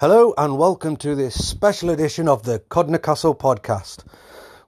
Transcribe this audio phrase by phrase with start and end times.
[0.00, 4.04] Hello and welcome to this special edition of the Codnor Castle podcast.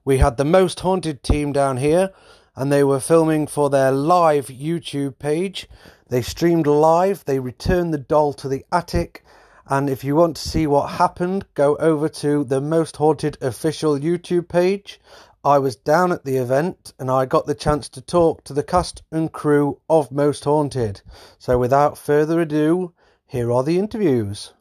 [0.04, 2.10] We had the Most Haunted team down here
[2.56, 5.68] and they were filming for their live YouTube page.
[6.08, 9.24] They streamed live, they returned the doll to the attic,
[9.68, 13.96] and if you want to see what happened, go over to the Most Haunted official
[13.96, 15.00] YouTube page.
[15.44, 18.64] I was down at the event and I got the chance to talk to the
[18.64, 21.02] cast and crew of Most Haunted.
[21.38, 22.94] So without further ado,
[23.28, 24.54] here are the interviews.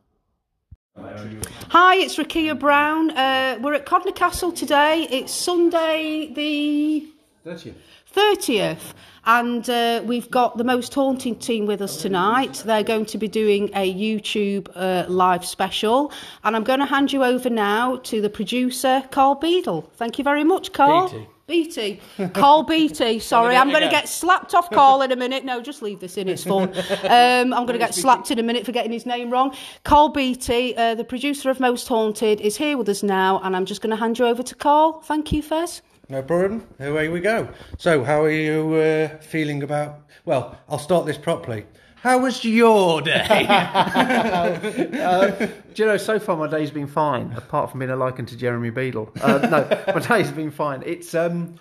[1.69, 3.11] Hi, it's Rakia Brown.
[3.11, 5.07] Uh, we're at Codnor Castle today.
[5.09, 7.07] It's Sunday the
[7.45, 7.75] 30th.
[8.13, 8.93] 30th,
[9.25, 12.63] and uh, we've got the Most Haunting team with us tonight.
[12.65, 16.11] They're going to be doing a YouTube uh, live special,
[16.43, 19.89] and I'm going to hand you over now to the producer, Carl Beadle.
[19.93, 21.09] Thank you very much, Carl.
[21.49, 21.99] Beattie.
[22.33, 23.19] Karl Beattie.
[23.33, 25.43] Sorry, I'm going to get slapped off call in a minute.
[25.43, 26.73] No, just leave this in, it's fun.
[27.09, 29.55] Um, I'm going to get slapped in a minute for getting his name wrong.
[29.83, 33.65] Karl Beattie, uh, the producer of Most Haunted, is here with us now, and I'm
[33.65, 35.01] just going to hand you over to Carl.
[35.01, 35.81] Thank you, Fez.
[36.07, 36.67] No problem.
[36.79, 37.49] Away we go.
[37.77, 40.01] So, how are you uh, feeling about?
[40.25, 41.65] Well, I'll start this properly.
[42.01, 43.45] How was your day?
[44.99, 45.29] Uh,
[45.73, 48.37] do you know, so far my day's been fine, apart from being a liken to
[48.37, 49.11] Jeremy Beadle.
[49.21, 50.83] Uh, no, my day's been fine.
[50.85, 51.55] It's um,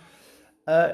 [0.66, 0.92] uh,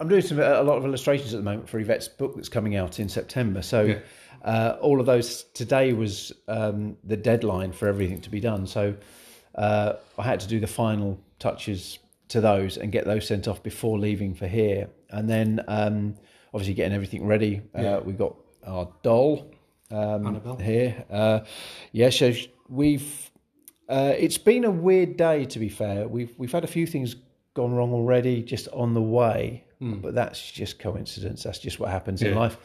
[0.00, 2.76] I'm doing some a lot of illustrations at the moment for Yvette's book that's coming
[2.76, 3.62] out in September.
[3.62, 4.00] So
[4.42, 8.66] uh, all of those today was um, the deadline for everything to be done.
[8.66, 8.94] So
[9.54, 13.62] uh, I had to do the final touches to those and get those sent off
[13.62, 16.14] before leaving for here, and then um,
[16.52, 17.62] obviously getting everything ready.
[17.74, 18.36] Uh, we got
[18.68, 19.50] our doll
[19.90, 20.56] um, Annabelle.
[20.56, 21.04] here.
[21.10, 21.40] Uh,
[21.92, 22.32] yeah, so
[22.68, 23.30] we've.
[23.88, 26.06] Uh, it's been a weird day, to be fair.
[26.06, 27.16] We've we've had a few things
[27.54, 29.64] gone wrong already, just on the way,
[30.02, 31.42] but that's just coincidence.
[31.42, 32.58] That's just what happens in life.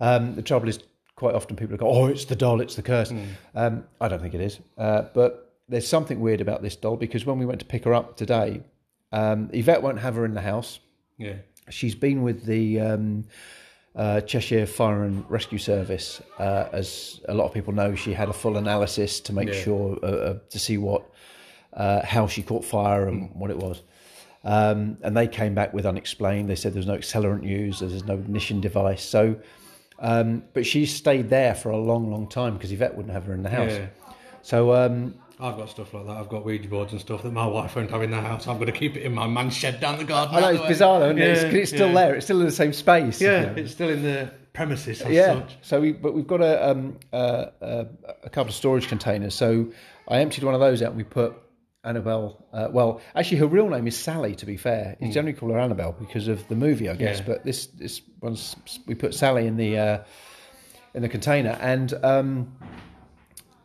[0.00, 0.80] Um, the trouble is,
[1.14, 3.12] quite often people go, "Oh, it's the doll, it's the curse."
[3.54, 7.24] Um, I don't think it is, uh, but there's something weird about this doll because
[7.24, 8.62] when we went to pick her up today,
[9.12, 10.80] um, Yvette won't have her in the house
[11.18, 11.34] yeah.
[11.70, 13.24] she's been with the um,
[13.96, 16.22] uh, Cheshire Fire and Rescue Service.
[16.38, 19.54] Uh, as a lot of people know, she had a full analysis to make Yeah.
[19.62, 21.02] sure uh, uh, to see what
[21.72, 23.82] uh, how she caught fire and what it was.
[24.44, 26.48] Um, and they came back with unexplained.
[26.48, 29.02] They said there's no accelerant used, there's no ignition device.
[29.02, 29.36] So,
[29.98, 33.34] um, but she stayed there for a long, long time because Yvette wouldn't have her
[33.34, 33.72] in the house.
[33.72, 33.86] Yeah.
[34.42, 36.16] So um, I've got stuff like that.
[36.16, 38.46] I've got Ouija boards and stuff that my wife won't have in the house.
[38.46, 40.34] I'm going to keep it in my man shed down the garden.
[40.34, 41.28] I know it's bizarre, though, isn't it?
[41.28, 41.94] It's, it's still yeah.
[41.94, 42.14] there.
[42.14, 43.20] It's still in the same space.
[43.20, 43.52] Yeah, you know.
[43.56, 45.34] it's still in the premises as yeah.
[45.34, 45.58] such.
[45.60, 47.84] So we, but we've got a, um, uh, uh,
[48.24, 49.34] a couple of storage containers.
[49.34, 49.72] So
[50.08, 51.34] I emptied one of those out and we put
[51.84, 52.44] Annabelle.
[52.52, 54.34] Uh, well, actually, her real name is Sally.
[54.36, 57.18] To be fair, you generally call her Annabelle because of the movie, I guess.
[57.18, 57.26] Yeah.
[57.26, 60.04] But this this one's we put Sally in the uh,
[60.94, 62.56] in the container and um,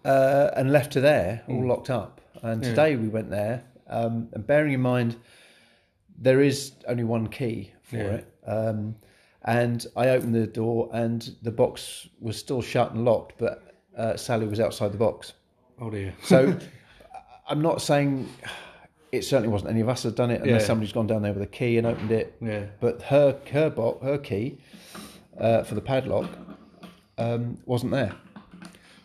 [0.05, 2.21] uh, and left her there, all locked up.
[2.41, 5.15] And today we went there, um, and bearing in mind
[6.17, 8.03] there is only one key for Yeah.
[8.17, 8.33] it.
[8.45, 8.95] Um,
[9.43, 14.15] and I opened the door, and the box was still shut and locked, but uh,
[14.15, 15.33] Sally was outside the box.
[15.79, 16.13] Oh dear.
[16.23, 16.57] So
[17.49, 18.29] I'm not saying
[19.11, 20.67] it certainly wasn't any of us had done it, unless Yeah.
[20.67, 22.35] somebody's gone down there with a key and opened it.
[22.41, 22.65] Yeah.
[22.79, 24.57] But her her box, her key
[25.39, 26.29] uh, for the padlock
[27.17, 28.13] um, wasn't there.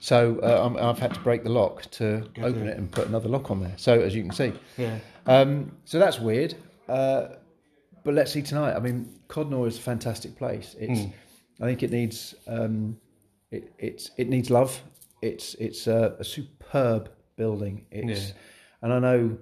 [0.07, 3.29] So uh, I'm, I've had to break the lock to open it and put another
[3.29, 3.75] lock on there.
[3.77, 5.01] So as you can see, Yeah.
[5.27, 6.55] um, so that's weird.
[6.89, 7.31] Uh,
[8.05, 8.77] but let's see tonight.
[8.77, 10.77] I mean, Codnor is a fantastic place.
[10.79, 11.01] It's,
[11.61, 12.97] I think it needs, um,
[13.51, 14.81] it, it's, it needs love.
[15.23, 17.85] It's, it's a, a superb building.
[17.91, 18.35] It's, Yeah.
[18.83, 19.39] and I know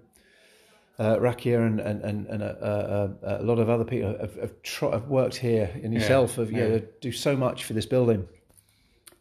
[0.98, 4.62] uh, Rakia and and and, and a, a, a lot of other people have, have,
[4.62, 8.26] try, have worked here, and yourself have you know, do so much for this building,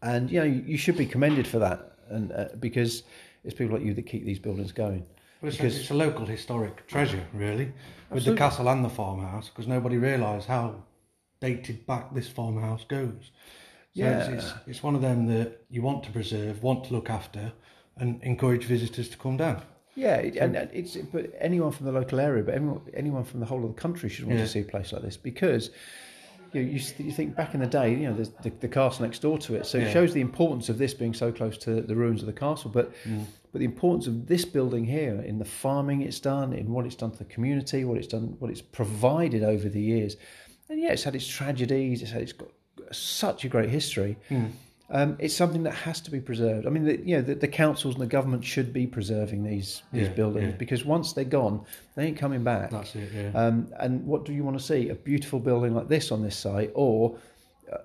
[0.04, 3.04] and you know you, you should be commended for that, and uh, because
[3.44, 5.06] it's people like you that keep these buildings going.
[5.42, 7.74] Well, it's, a, it's a local historic treasure, really,
[8.10, 10.76] with the castle and the farmhouse, because nobody realised how
[11.42, 13.32] dated back this farmhouse goes.
[13.96, 17.10] So it's, it's, it's one of them that you want to preserve, want to look
[17.10, 17.52] after,
[17.98, 19.62] and encourage visitors to come down.
[19.96, 23.64] Yeah, and it's but anyone from the local area, but anyone, anyone from the whole
[23.64, 24.46] of the country should want Yeah.
[24.46, 25.70] to see a place like this because
[26.54, 29.06] you know, you, you think back in the day, you know, there's the, the castle
[29.06, 31.82] next door to it, so it shows the importance of this being so close to
[31.82, 32.70] the ruins of the castle.
[32.70, 33.26] But mm.
[33.52, 36.96] but the importance of this building here in the farming it's done, in what it's
[36.96, 40.18] done to the community, what it's done, what it's provided over the years,
[40.70, 42.50] and yeah, it's had its tragedies, it's had it's got
[42.92, 44.18] such a great history.
[44.30, 44.52] Mm.
[44.96, 46.68] Um, it's something that has to be preserved.
[46.68, 49.82] I mean, the, you know, the, the councils and the government should be preserving these
[49.92, 50.58] these Yeah, buildings yeah.
[50.58, 52.70] because once they're gone, they ain't coming back.
[52.70, 53.32] That's it, yeah.
[53.34, 54.90] Um, and what do you want to see?
[54.90, 57.18] A beautiful building like this on this site, or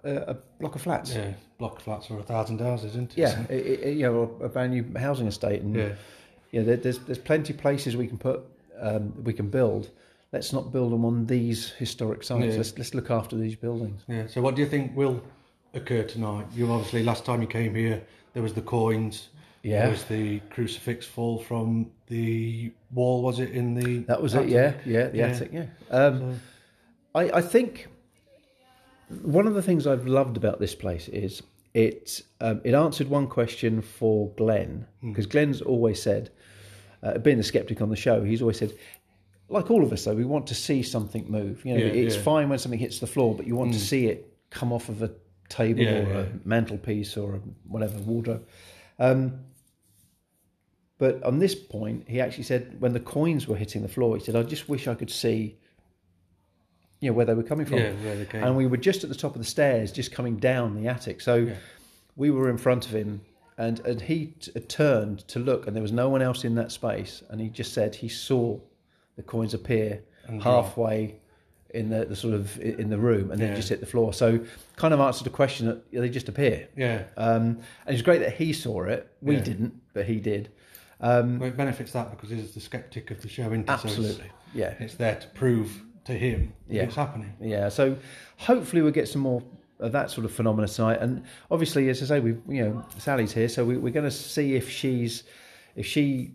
[0.05, 1.15] a, a block of flats.
[1.15, 3.19] Yeah, block of flats or a thousand houses, isn't it?
[3.19, 5.93] Yeah, it, it, you know, a brand new housing estate, and Yeah.
[6.53, 8.43] you know, there, there's there's plenty of places we can put,
[8.79, 9.89] um, we can build.
[10.31, 12.45] Let's not build them on these historic sites.
[12.53, 12.57] Yeah.
[12.59, 14.03] Let's let's look after these buildings.
[14.09, 14.27] Yeah.
[14.27, 15.23] So, what do you think will
[15.75, 16.47] occur tonight?
[16.55, 18.03] You obviously last time you came here,
[18.35, 19.29] there was the coins.
[19.63, 19.83] Yeah.
[19.83, 23.23] There was the crucifix fall from the wall.
[23.23, 23.99] Was it in the?
[24.05, 24.49] That was it.
[24.49, 25.27] Yeah, yeah, the Yeah.
[25.27, 25.51] attic.
[25.53, 25.67] Yeah.
[25.91, 26.41] Um,
[27.15, 27.89] I I think
[29.23, 31.43] one of the things I've loved about this place is
[31.75, 35.11] it um, it answered one question for Glenn Hmm.
[35.13, 36.31] because Glenn's always said,
[37.03, 38.73] uh, being the skeptic on the show, he's always said.
[39.51, 41.65] Like all of us, though, we want to see something move.
[41.65, 42.21] You know, Yeah, it's yeah.
[42.21, 42.25] Hmm.
[42.25, 45.03] fine when something hits the floor, but you want to see it come off of
[45.03, 45.11] a
[45.49, 46.19] table Yeah, or yeah.
[46.21, 48.47] a mantelpiece or a whatever wardrobe.
[48.99, 49.41] Um,
[50.99, 54.25] but on this point, he actually said when the coins were hitting the floor, he
[54.25, 55.57] said, "I just wish I could see,
[57.01, 58.43] you know, where they were coming from." Yeah, where they came.
[58.43, 61.21] And we were just at the top of the stairs, just coming down the attic.
[61.21, 61.53] So
[62.17, 63.21] we were in front of him,
[63.57, 66.73] and and he t- turned to look, and there was no one else in that
[66.73, 68.59] space, and he just said he saw
[69.17, 70.03] the coins appear
[70.43, 71.21] halfway
[71.71, 73.57] in the, the sort of in the room, and then Yeah.
[73.57, 74.13] just hit the floor.
[74.15, 74.41] So
[74.77, 76.69] kind of answered the question that they just appear.
[76.77, 77.03] Yeah.
[77.17, 79.11] Um, and it's great that he saw it.
[79.21, 79.43] We Yeah.
[79.45, 80.51] didn't, but he did.
[81.01, 83.67] Um, Well, it benefits that because he's the skeptic of the show, isn't he?
[83.67, 84.31] So it's- absolutely.
[84.55, 84.75] Yeah.
[84.81, 86.85] it's, there to prove to him Yeah.
[86.85, 87.35] it's happening.
[87.41, 87.69] Yeah.
[87.69, 87.97] So
[88.39, 89.43] hopefully we'll get some more
[89.79, 90.99] of that sort of phenomena tonight.
[91.01, 94.11] And obviously, as I say, we you know Sally's here, so we, we're going to
[94.11, 95.23] see if she's
[95.77, 96.33] if she.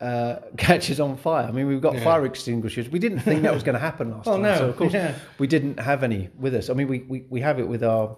[0.00, 1.46] Uh, catches on fire.
[1.46, 2.04] I mean, we've got Yeah.
[2.04, 2.88] fire extinguishers.
[2.88, 4.42] We didn't think that was going to happen last Oh, time.
[4.42, 4.56] no.
[4.56, 5.14] So, of course, Yeah.
[5.38, 6.70] we didn't have any with us.
[6.70, 8.16] I mean, we, we, we have it with our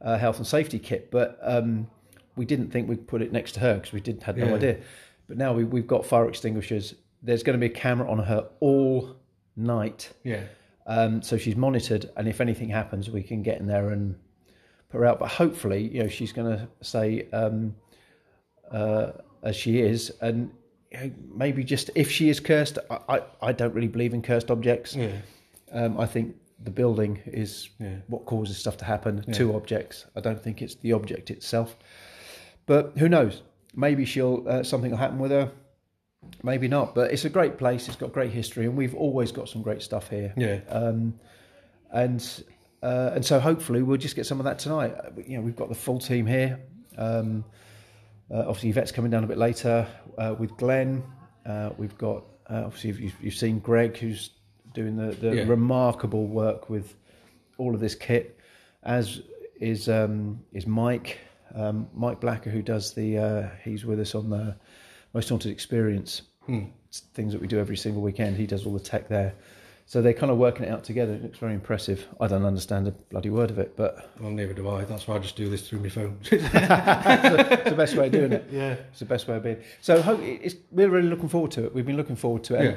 [0.00, 1.88] uh, health and safety kit, but um,
[2.36, 4.54] we didn't think we'd put it next to her because we didn't had no Yeah.
[4.54, 4.76] idea.
[5.26, 6.94] But now we, we've got fire extinguishers.
[7.22, 9.16] There's going to be a camera on her all
[9.56, 10.12] night.
[10.22, 10.42] Yeah.
[10.86, 14.14] Um, so she's monitored, and if anything happens, we can get in there and
[14.90, 15.18] put her out.
[15.18, 17.74] But hopefully, you know, she's going to say um,
[18.70, 19.12] uh,
[19.42, 20.52] as she is, and
[21.34, 22.78] maybe just if she is cursed.
[22.90, 24.94] I, I, I don't really believe in cursed objects.
[24.96, 25.12] Yeah.
[25.72, 27.96] Um, I think the building is Yeah.
[28.08, 30.06] what causes stuff to happen to objects.
[30.16, 31.76] I don't think it's the object itself.
[32.66, 33.42] But who knows?
[33.74, 35.50] Maybe she'll uh, something will happen with her.
[36.42, 36.94] Maybe not.
[36.94, 37.88] But it's a great place.
[37.88, 40.32] It's got great history, and we've always got some great stuff here.
[40.36, 40.60] Yeah.
[40.68, 41.18] Um,
[41.92, 42.44] and
[42.82, 44.94] uh, and so hopefully we'll just get some of that tonight.
[44.94, 46.58] Uh, You know, we've got the full team here.
[46.96, 47.44] Um,
[48.30, 49.86] uh, obviously, Yvette's coming down a bit later
[50.18, 51.02] uh, with Glenn.
[51.44, 54.30] Uh, we've got uh, obviously you've, you've seen Greg, who's
[54.74, 55.44] doing the, the Yeah.
[55.46, 56.94] remarkable work with
[57.58, 58.38] all of this kit,
[58.82, 59.22] as
[59.60, 61.18] is um, is Mike
[61.54, 64.54] um, Mike Blacker, who does the uh, he's with us on the
[65.14, 66.22] Most Haunted Experience
[66.88, 68.36] It's things that we do every single weekend.
[68.36, 69.34] He does all the tech there.
[69.88, 71.14] So they're kind of working it out together.
[71.14, 72.08] It looks very impressive.
[72.20, 74.84] I don't understand a bloody word of it, but Well, neither do I.
[74.84, 76.18] That's why I just do this through my phone.
[76.22, 76.42] it's
[77.70, 78.48] the best way of doing it.
[78.50, 78.72] yeah.
[78.90, 79.58] It's the best way of being.
[79.80, 81.72] So hope it's, we're really looking forward to it.
[81.74, 82.64] We've been looking forward to it.
[82.64, 82.76] Yeah.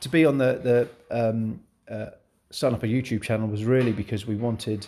[0.00, 2.06] To be on the the um, uh,
[2.50, 4.86] starting up a YouTube channel was really because we wanted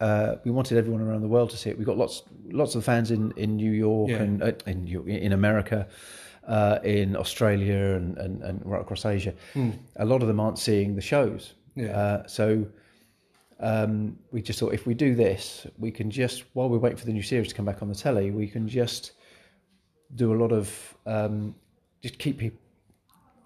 [0.00, 1.78] uh, we wanted everyone around the world to see it.
[1.78, 4.16] We've got lots lots of fans in, in New York Yeah.
[4.22, 5.86] and uh, in in America,
[6.46, 9.34] uh, in Australia and, and, and right across Asia.
[9.96, 11.54] A lot of them aren't seeing the shows.
[11.74, 11.96] Yeah.
[11.96, 12.66] Uh, so
[13.60, 17.06] um, we just thought if we do this, we can just while we're waiting for
[17.06, 19.12] the new series to come back on the telly, we can just
[20.14, 21.54] do a lot of um,
[22.02, 22.58] just keep people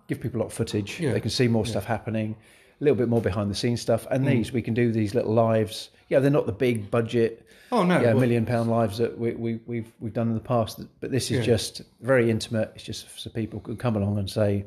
[0.08, 0.98] give people a lot of footage.
[1.00, 1.12] Yeah.
[1.12, 2.36] They can see more stuff happening,
[2.80, 4.06] a little bit more behind the scenes stuff.
[4.10, 4.30] And hmm.
[4.30, 5.90] these we can do these little lives.
[6.08, 7.46] Yeah, they're not the big budget.
[7.72, 10.40] Oh, no, yeah, well- million pound lives that we, we, we've we've done in the
[10.40, 10.80] past.
[11.00, 11.54] But this is Yeah.
[11.54, 12.72] just very intimate.
[12.74, 14.66] It's just so people can come along and say,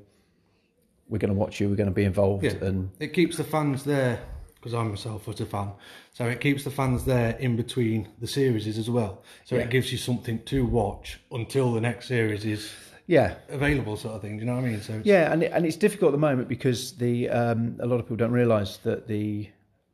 [1.10, 1.70] "We're going to watch you.
[1.70, 2.54] We're going to be involved." Yeah.
[2.62, 4.20] And It keeps the fans there
[4.56, 5.74] because I'm myself was a fan.
[6.14, 9.22] So it keeps the fans there in between the series as well.
[9.44, 9.64] So Yeah.
[9.64, 12.72] it gives you something to watch until the next series is
[13.08, 14.38] yeah, available, sort of thing.
[14.38, 14.82] Do you know what I mean?
[14.82, 18.00] So Yeah, and it, and it's difficult at the moment because the um, a lot
[18.00, 19.50] of people don't realise that the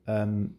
[0.08, 0.54] um,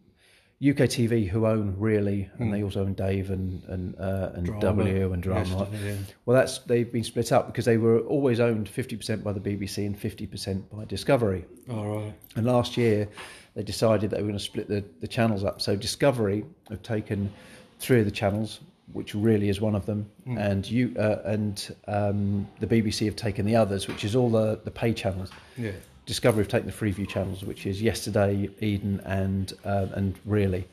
[0.61, 4.83] UK TV, who own really, and they also own Dave and and uh, and Drama,
[4.83, 5.67] W and Drama.
[5.83, 5.95] yeah.
[6.25, 9.39] Well, that's they've been split up because they were always owned fifty percent by the
[9.39, 11.45] BBC and fifty percent by Discovery.
[11.69, 12.13] All right.
[12.35, 13.09] And last year,
[13.55, 15.61] they decided that they were going to split the, the channels up.
[15.61, 17.33] So Discovery have taken
[17.79, 18.59] three of the channels,
[18.93, 23.45] which really is one of them, and you uh, and um, the BBC have taken
[23.45, 25.29] the others, which is all the the pay channels.
[25.57, 25.71] Yeah.
[26.05, 30.67] Discovery have taken the Freeview channels, which is Yesterday, Eden, and uh, and Really.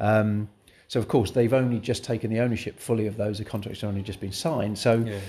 [0.00, 0.48] Um,
[0.88, 3.38] so of course they've only just taken the ownership fully of those.
[3.38, 4.78] The contracts have only just been signed.
[4.78, 5.20] So Yeah.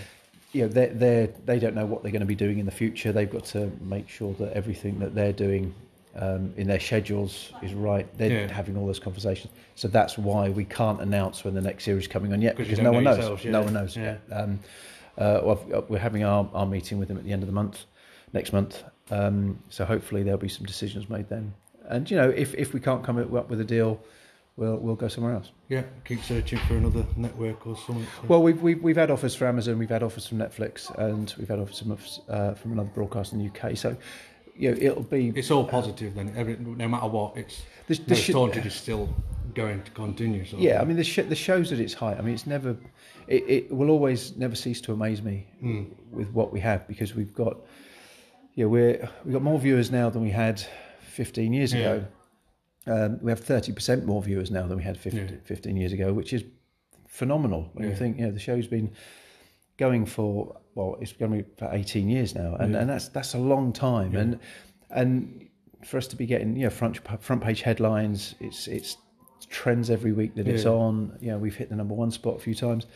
[0.54, 2.72] you know they're, they're they don't know what they're going to be doing in the
[2.72, 3.12] future.
[3.12, 5.74] They've got to make sure that everything that they're doing
[6.16, 8.08] um, in their schedules is right.
[8.18, 8.54] They're Yeah.
[8.54, 9.52] having all those conversations.
[9.76, 12.68] So that's why we can't announce when the next series is coming on yet 'Cause
[12.68, 13.46] you because don't no one knows.
[13.46, 13.98] No one knows.
[13.98, 14.18] Yeah.
[14.32, 14.60] Um,
[15.18, 15.56] uh,
[15.90, 17.86] we're having our, our meeting with them at the end of the month,
[18.34, 18.84] next month.
[19.12, 21.54] Um, so hopefully there'll be some decisions made then.
[21.90, 24.00] And you know, if if we can't come up with a deal,
[24.56, 25.52] we'll we'll go somewhere else.
[25.68, 28.06] Yeah, keep searching for another network or something.
[28.06, 31.34] so- Well, we've, we've we've had offers for Amazon, we've had offers from Netflix, and
[31.38, 31.98] we've had offers from
[32.30, 33.76] uh, from another broadcaster in the UK.
[33.78, 33.98] So,
[34.56, 36.34] you know, it'll be it's all positive then.
[36.36, 39.10] Every, no matter what, it's This- this Most should- Haunted is still
[39.56, 40.44] going to continue.
[40.58, 40.82] Yeah.
[40.82, 42.18] I mean, the sh- the show's at its height.
[42.18, 42.76] I mean, it's never,
[43.28, 45.48] it, it will always never cease to amaze me
[46.12, 47.58] with what we have because we've got,
[48.56, 50.64] yeah, we're we've got more viewers now than we had
[51.02, 52.06] 15 years ago.
[52.86, 55.28] Um, we have 30% more viewers now than we had 50, Yeah.
[55.46, 56.44] 15 years ago, which is
[57.08, 57.70] phenomenal.
[57.74, 58.92] When you think, you know, the show's been
[59.78, 63.34] going for well, it's going to be for 18 years now, and, and that's that's
[63.34, 64.16] a long time.
[64.16, 64.40] And
[64.90, 65.48] and
[65.86, 68.98] for us to be getting you know front front page headlines, it's it's
[69.50, 71.18] trends every week that it's on.
[71.22, 72.88] You know, we've hit the number one spot a few times.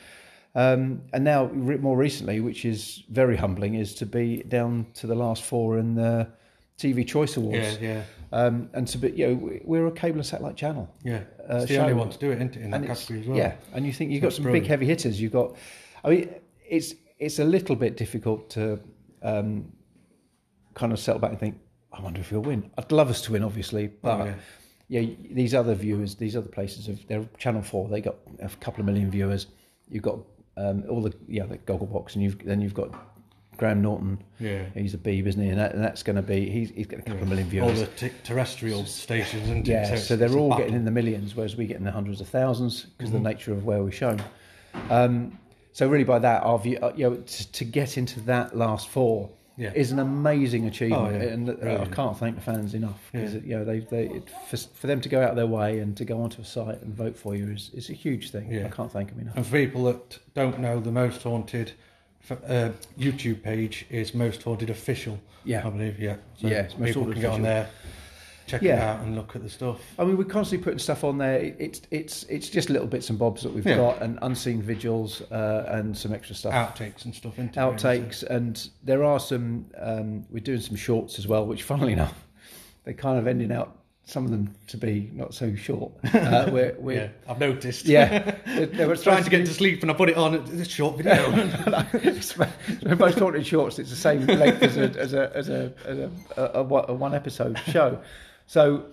[0.55, 5.05] Um, and now, re- more recently, which is very humbling, is to be down to
[5.05, 6.27] the last four in the
[6.79, 7.77] TV Choice Awards.
[7.79, 10.89] yeah, yeah, Um, and to be, you know, we- we're a cable and satellite channel.
[11.03, 11.21] yeah.
[11.47, 13.37] Uh, It's the only one to do it, isn't it, in that category as well?
[13.37, 14.63] Yeah, and you think you've got That's some brilliant.
[14.63, 15.21] big heavy hitters.
[15.21, 15.55] You've got,
[16.03, 16.29] I mean,
[16.67, 18.79] it's it's a little bit difficult to
[19.23, 19.71] um,
[20.75, 21.59] kind of settle back and think,
[21.91, 22.69] I wonder if you'll win.
[22.77, 24.25] I'd love us to win, obviously, but Oh,
[24.89, 24.99] yeah.
[25.01, 25.15] yeah.
[25.31, 27.87] these other viewers, these other places, have, they're Channel Four.
[27.89, 29.47] They got a couple of million viewers.
[29.89, 30.19] You've got
[30.57, 32.93] um, all the yeah, the Gogglebox, and you've then you've got
[33.57, 34.21] Graham Norton.
[34.39, 34.65] Yeah.
[34.75, 35.49] he's a Beeb, isn't he?
[35.49, 37.79] And, that, and that's going to be he's, he's got a couple of million viewers.
[37.79, 41.55] All the t- terrestrial stations, and Yeah, so they're all getting in the millions, whereas
[41.55, 43.17] we get in the hundreds of thousands because Mm-hmm.
[43.17, 44.21] of the nature of where we're shown.
[44.91, 45.39] Um,
[45.77, 48.87] so really, by that, our view, uh, you know, to, to get into that last
[48.89, 49.71] four Yeah.
[49.75, 51.33] is an amazing achievement, Oh, yeah.
[51.33, 53.41] and uh, I can't thank the fans enough because Yeah.
[53.49, 55.95] you know they, they it, for, for them to go out of their way and
[55.97, 58.51] to go onto a site and vote for you is, is a huge thing.
[58.51, 58.65] Yeah.
[58.65, 59.35] I can't thank them enough.
[59.37, 61.73] And for people that don't know, the Most Haunted
[62.31, 62.69] uh,
[62.99, 65.19] YouTube page is Most Haunted Official.
[65.45, 65.65] Yeah.
[65.65, 65.99] I believe.
[65.99, 66.15] Yeah.
[66.41, 67.69] So Yeah, people can get on there,
[68.47, 68.93] check it Yeah.
[68.93, 69.79] out, and look at the stuff.
[69.99, 71.53] I mean, we're constantly putting stuff on there.
[71.59, 73.77] It's it's it's just little bits and bobs that we've Yeah.
[73.77, 76.53] got, and unseen vigils, uh, and some extra stuff.
[76.53, 77.37] Outtakes and stuff.
[77.37, 79.65] Into outtakes, and there are some.
[79.77, 82.25] Um, we're doing some shorts as well, which, funnily enough,
[82.85, 83.73] they're kind of ending out.
[84.09, 85.91] Some of them to be not so short.
[86.13, 87.85] Uh, we're, we're, Yeah, I've noticed.
[87.87, 88.35] yeah.
[88.45, 90.33] They, were trying to get to sleep, and I put it on.
[90.35, 91.29] A short video.
[92.85, 93.79] We're both talking shorts.
[93.79, 96.93] It's the same length as a as a as a, as a, a, a, a
[96.93, 97.99] one episode show.
[98.47, 98.85] So,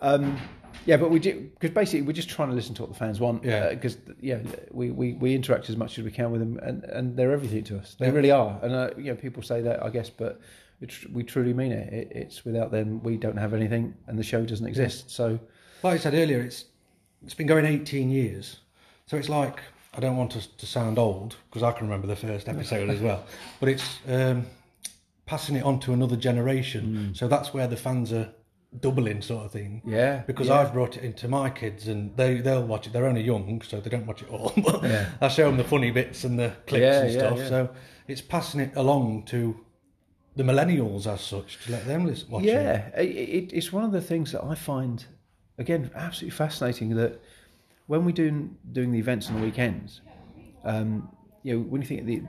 [0.00, 0.38] um,
[0.86, 3.20] yeah, but we do because basically we're just trying to listen to what the fans
[3.20, 3.44] want.
[3.44, 3.68] Yeah.
[3.70, 4.38] Because yeah,
[4.72, 7.62] we, we, we interact as much as we can with them, and, and they're everything
[7.64, 7.94] to us.
[7.98, 8.12] They Yeah.
[8.12, 8.58] really are.
[8.62, 10.40] And uh, you know, people say that I guess, but
[10.88, 11.92] tr- we truly mean it.
[11.92, 12.12] it.
[12.12, 15.10] It's without them, we don't have anything, and the show doesn't exist.
[15.10, 15.38] So.
[15.84, 16.64] like I said earlier, it's
[17.24, 18.56] it's been going 18 years,
[19.06, 19.60] so it's like
[19.94, 22.98] I don't want us to sound old because I can remember the first episode as
[23.00, 23.24] well,
[23.60, 24.46] but it's um,
[25.26, 27.14] passing it on to another generation.
[27.14, 28.28] So that's where the fans are
[28.80, 29.82] doubling, sort of thing.
[29.84, 30.60] Yeah, because yeah.
[30.60, 32.92] I've brought it into my kids and they they'll watch it.
[32.92, 34.52] They're only young, so they don't watch it all.
[34.64, 35.06] But Yeah.
[35.20, 37.38] I show them the funny bits and the clips Yeah, and stuff.
[37.38, 37.48] yeah.
[37.48, 37.70] So
[38.08, 39.58] it's passing it along to
[40.36, 42.46] the millennials as such to let them listen, watch it.
[42.46, 45.04] Yeah, it, it, it's one of the things that I find,
[45.58, 46.96] again, absolutely fascinating.
[46.96, 47.20] That
[47.86, 50.00] when we do doing the events on the weekends,
[50.64, 51.10] um,
[51.42, 52.22] you know, when you think of the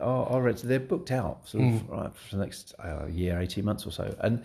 [0.00, 3.64] our, our Reds, they're booked out sort of right, for the next uh, year, eighteen
[3.64, 4.42] months or so, and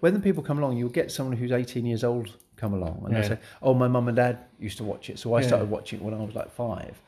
[0.00, 3.14] when the people come along, you'll get someone who's eighteen years old come along, and
[3.14, 3.28] they Yeah.
[3.28, 5.46] say, "Oh, my mum and dad used to watch it, so I Yeah.
[5.48, 7.00] started watching it when I was like five.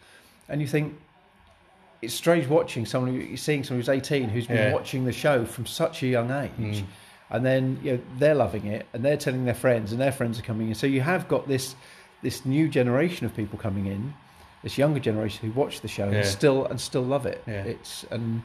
[0.50, 0.94] and you think.
[2.00, 4.72] It's strange watching someone who, seeing someone who's 18 who's been Yeah.
[4.72, 6.84] watching the show from such a young age, hmm.
[7.30, 10.38] and then you know they're loving it and they're telling their friends and their friends
[10.38, 11.74] are coming in so you have got this
[12.22, 14.14] this new generation of people coming in
[14.62, 17.64] this younger generation who watch the show and still and still love it Yeah.
[17.64, 18.42] it's and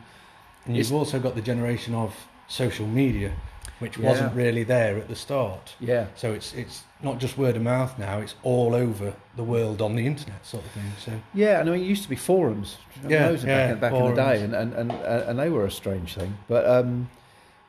[0.65, 2.15] And you've also got the generation of
[2.47, 3.31] social media,
[3.80, 4.10] which Yeah.
[4.10, 5.75] wasn't really there at the start.
[5.80, 9.82] yeah So it's it's not just word of mouth now; it's all over the world
[9.82, 10.92] on the internet, sort of thing.
[11.00, 12.77] So yeah and I mean it used to be forums
[13.08, 15.72] Yeah, Those yeah, back, back in the day and and, and and they were a
[15.72, 17.10] strange thing but um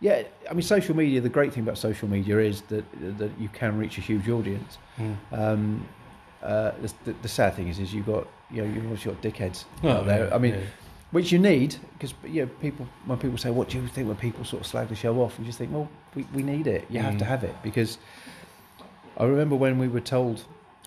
[0.00, 2.84] yeah I mean social media the great thing about social media is that
[3.18, 5.16] that you can reach a huge audience mm.
[5.32, 5.86] um
[6.42, 6.72] uh,
[7.06, 9.88] the, the, sad thing is, is you've got you know you've obviously got dickheads Oh,
[9.88, 10.32] out there.
[10.34, 10.60] I mean, yeah.
[11.14, 14.16] Which you need because you know, people when people say what do you think when
[14.16, 16.82] people sort of slag the show off you just think well we, we need it
[16.90, 17.28] you have to Mm.
[17.34, 17.98] have it because
[19.16, 20.36] I remember when we were told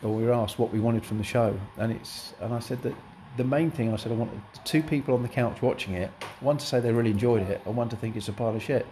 [0.04, 2.80] or we were asked what we wanted from the show and it's and I said
[2.84, 2.94] that
[3.38, 6.10] the main thing I said I wanted two people on the couch watching it,
[6.42, 8.64] one to say they really enjoyed it, and one to think it's a pile of
[8.64, 8.84] shit.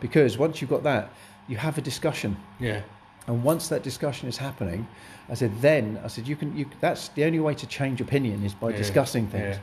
[0.00, 1.10] Because once you've got that,
[1.48, 2.36] you have a discussion.
[2.60, 2.82] Yeah.
[3.26, 4.86] And once that discussion is happening,
[5.28, 6.56] I said, then I said, you can.
[6.56, 9.56] You, that's the only way to change opinion is by Yeah, discussing things.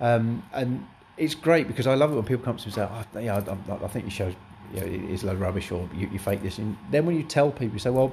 [0.00, 0.86] Um, and
[1.16, 3.36] it's great because I love it when people come to me and say, oh, yeah,
[3.36, 4.34] I, I, I think your show
[4.74, 6.58] you know, is a load of rubbish or you, you fake this.
[6.58, 8.12] And then when you tell people, you say, well,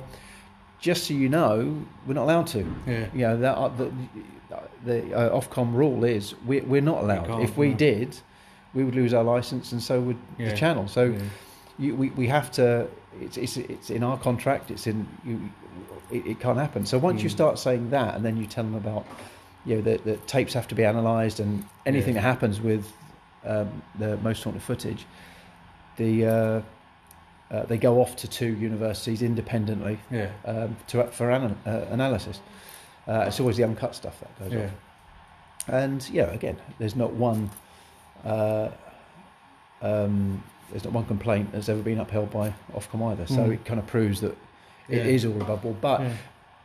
[0.80, 2.65] just so you know, we're not allowed to.
[2.88, 3.06] Yeah.
[3.13, 3.92] You know, that, uh, the,
[4.86, 7.42] the uh, Ofcom rule is we, we're not allowed.
[7.44, 7.77] if we no.
[7.77, 8.18] did,
[8.74, 10.88] we would lose our license and so would Yeah, the channel.
[10.88, 11.20] So yeah.
[11.80, 12.88] you, we, we have to,
[13.22, 15.50] it's, it's, it's in our contract, it's in, you,
[16.12, 16.86] it, it can't happen.
[16.86, 17.34] So once you Mm.
[17.34, 19.06] start saying that and then you tell them about,
[19.65, 22.22] you know, that the tapes have to be analysed and anything Yeah.
[22.22, 22.91] that happens with
[23.45, 25.05] um, the most haunted footage,
[25.98, 26.62] the, uh,
[27.51, 30.29] uh, they go off to two universities independently Yeah.
[30.45, 32.39] um, to, for ana- uh, analysis.
[33.07, 34.65] Uh, it's always the uncut stuff that goes Yeah.
[34.65, 34.72] off.
[35.67, 37.50] And yeah, again, there's not one
[38.24, 38.69] uh,
[39.81, 43.27] um, there's not one complaint that's ever been upheld by Ofcom either.
[43.27, 43.53] So Mm.
[43.53, 44.36] it kind of proves that
[44.89, 45.81] it is all above board.
[45.81, 46.01] But.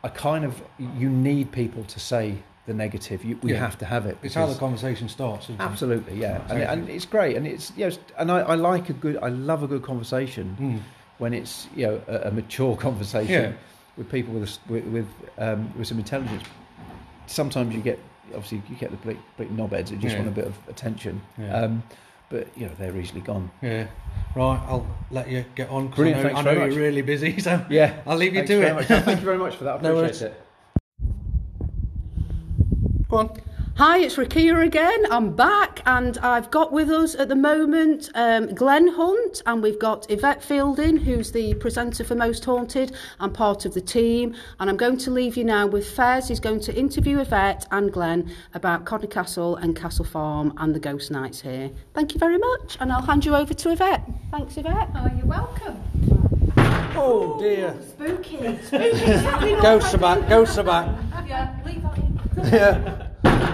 [0.03, 2.37] I kind of you need people to say
[2.71, 3.23] the negative.
[3.25, 3.59] You, we Yeah.
[3.59, 4.17] have to have it.
[4.23, 5.45] It's how the conversation starts.
[5.45, 5.63] Isn't it?
[5.63, 8.93] Absolutely, yeah, and, and it's great, and it's you know, and I, I like a
[8.93, 10.79] good, I love a good conversation Mm.
[11.17, 13.57] when it's you know a, a mature conversation Yeah.
[13.97, 16.43] with people with a with with, um, with some intelligence.
[17.27, 17.99] Sometimes you get
[18.35, 20.21] obviously you get the bleak, bleak knobheads who just Yeah.
[20.21, 21.83] want a bit of attention, um,
[22.29, 23.51] but you know they're easily gone.
[23.61, 23.87] Yeah.
[24.35, 27.37] Right, I'll let you get on because I Brilliant, know, I know you're really busy.
[27.47, 28.73] So Yeah, I'll leave you Thanks to it.
[28.75, 28.85] much.
[29.05, 29.79] Thank you very much for that.
[29.79, 30.37] I No appreciate worries.
[30.37, 30.41] it.
[33.11, 33.41] Go on.
[33.75, 35.05] Hi, it's Rakia again.
[35.11, 39.77] I'm back, and I've got with us at the moment um, Glenn Hunt, and we've
[39.79, 44.33] got Yvette Fielding, who's the presenter for Most Haunted and part of the team.
[44.61, 46.29] And I'm going to leave you now with Fez.
[46.29, 50.79] He's going to interview Yvette and Glenn about Codnor Castle and Castle Farm and the
[50.79, 51.69] ghost nights here.
[51.93, 54.09] Thank you very much, and I'll hand you over to Yvette.
[54.31, 54.87] Thanks, Yvette.
[54.95, 55.83] Oh, you're welcome.
[56.95, 57.75] Oh dear.
[57.89, 58.37] Spooky.
[59.61, 60.29] Ghosts are back.
[60.29, 60.87] Ghosts are back.
[61.27, 61.90] yeah, leave that in.
[62.51, 63.07] Yeah.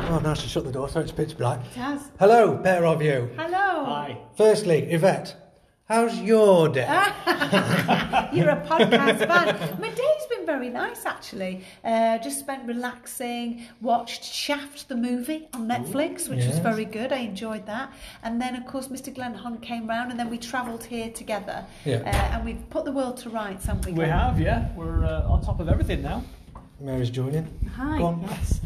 [0.09, 1.59] Oh, nice to shut the door so it's pitch black.
[1.59, 2.09] It has.
[2.19, 3.29] Hello, pair of you.
[3.37, 3.83] Hello.
[3.83, 4.17] Hi.
[4.37, 5.35] Firstly, Yvette,
[5.89, 6.85] how's your day?
[8.31, 9.79] You're a podcast fan.
[9.81, 11.65] My day's been very nice, actually.
[11.83, 17.11] Uh, just spent relaxing, watched Shaft the movie on Netflix, which was very good.
[17.11, 17.91] I enjoyed that.
[18.23, 19.13] And then, of course, Mr.
[19.13, 21.65] Glenn Hunt came round, and then we travelled here together.
[21.83, 21.97] Yeah.
[21.97, 23.91] Uh, and we've put the world to rights, haven't we?
[23.91, 24.69] We have, yeah.
[24.75, 26.23] We're uh, on top of everything now.
[26.79, 27.47] Mary's joining.
[27.75, 27.97] Hi.
[27.97, 28.21] Go on.
[28.21, 28.61] Yes.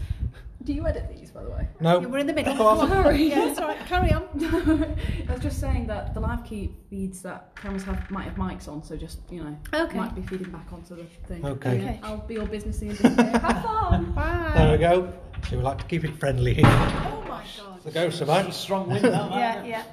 [0.63, 1.67] Do you edit these, by the way?
[1.79, 1.99] No.
[2.01, 2.55] Yeah, we're in the middle.
[2.55, 2.87] Go on.
[2.89, 3.23] Sorry.
[3.29, 3.79] Yeah, it's all right.
[3.87, 4.23] Carry on.
[5.29, 8.67] I was just saying that the live key feeds that cameras have might have mics
[8.67, 9.97] on, so just you know, Okay.
[9.97, 11.43] might be feeding back onto the thing.
[11.45, 11.81] Okay.
[11.81, 13.37] Yeah, I'll be all businessy and business.
[13.41, 14.11] have fun.
[14.13, 14.51] Bye.
[14.55, 15.13] There we go.
[15.49, 16.65] So we like to keep it friendly here.
[16.67, 17.83] Oh my God.
[17.83, 18.53] The ghosts are back.
[18.53, 19.29] Strong wind now.
[19.35, 19.83] Yeah, yeah.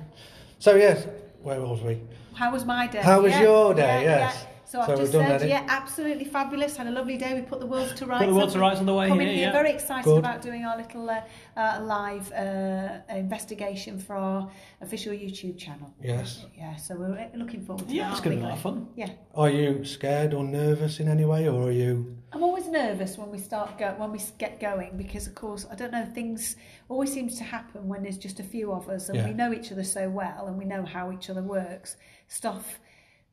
[0.59, 1.07] So yes,
[1.43, 2.01] where was we?
[2.35, 3.01] How was my day?
[3.01, 4.05] How was Yeah, your day?
[4.05, 4.41] yeah, Yes.
[4.43, 4.49] yeah.
[4.69, 6.77] So I've just done said, yeah, absolutely fabulous.
[6.77, 7.33] Had a lovely day.
[7.33, 8.25] We put the world to rights.
[8.25, 9.53] Put the world to rights on the way here, here, yeah.
[9.53, 10.19] very excited Good.
[10.19, 11.23] about doing our little uh,
[11.57, 14.51] uh, live uh, investigation for our
[14.83, 15.91] official YouTube channel.
[16.03, 16.45] Yes.
[16.55, 18.13] Yeah, so we're looking forward to Yeah, that.
[18.13, 18.89] it's going to be a lot of fun.
[18.95, 22.19] Yeah, Are you scared or nervous in any way, or are you?
[22.31, 25.75] I'm always nervous when we start go when we get going because, of course, I
[25.77, 26.57] don't know things
[26.91, 29.29] always seems to happen when there's just a few of us and Yeah.
[29.29, 31.97] we know each other so well and we know how each other works.
[32.27, 32.81] Stuff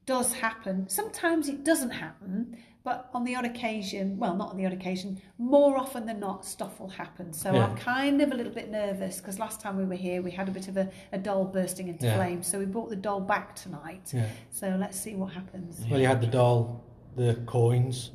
[0.05, 0.87] does happen.
[0.89, 5.19] Sometimes it doesn't happen, but on the odd occasion, well, not on the odd occasion,
[5.37, 7.33] more often than not, stuff will happen.
[7.33, 7.65] So Yeah.
[7.65, 10.47] I'm kind of a little bit nervous because last time we were here, we had
[10.47, 12.15] a bit of a, a doll bursting into Yeah.
[12.17, 12.45] flames.
[12.47, 14.11] So we brought the doll back tonight.
[14.13, 14.27] Yeah.
[14.51, 15.83] So let's see what happens.
[15.89, 16.83] Well, you had the doll,
[17.15, 18.11] the coins,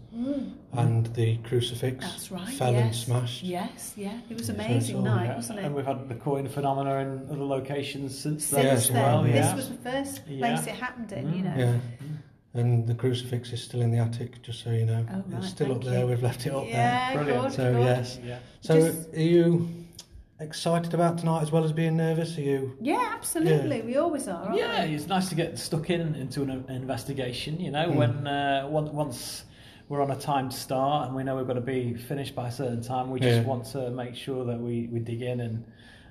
[0.73, 1.97] and the crucifix.
[2.05, 2.11] Mm.
[2.11, 2.49] That's right.
[2.55, 2.85] Fell yes.
[2.85, 3.43] and smashed.
[3.43, 4.19] Yes, yeah.
[4.29, 5.65] It was Yeah, amazing so- night, Yeah, wasn't it?
[5.65, 9.03] And we've had the coin phenomena in other locations since Since then Yes, as then,
[9.03, 9.23] well.
[9.23, 9.55] this yeah.
[9.57, 10.61] was the first place Yeah.
[10.73, 11.55] it happened in, you know.
[11.57, 11.77] Yeah.
[12.53, 15.07] And the crucifix is still in the attic, just so you know.
[15.11, 16.01] Oh, right, it's still up there.
[16.01, 16.07] you.
[16.07, 17.43] We've left it up Yeah, Brilliant.
[17.43, 17.73] good, there.
[17.73, 17.85] So good.
[17.85, 18.19] yes.
[18.25, 18.39] yeah.
[18.61, 19.69] So Just- are you
[20.41, 22.37] excited about tonight as well as being nervous?
[22.39, 22.77] Are you?
[22.81, 23.83] Yeah, absolutely.
[23.83, 24.95] We always are, aren't Yeah, we?
[24.95, 27.61] it's nice to get stuck in into an, an investigation.
[27.61, 27.95] You know, Mm.
[27.97, 29.45] when uh, once, once
[29.89, 32.53] we're on a timed start and we know we've got to be finished by a
[32.53, 33.45] certain time, we just Yeah.
[33.45, 35.65] want to make sure that we, we dig in and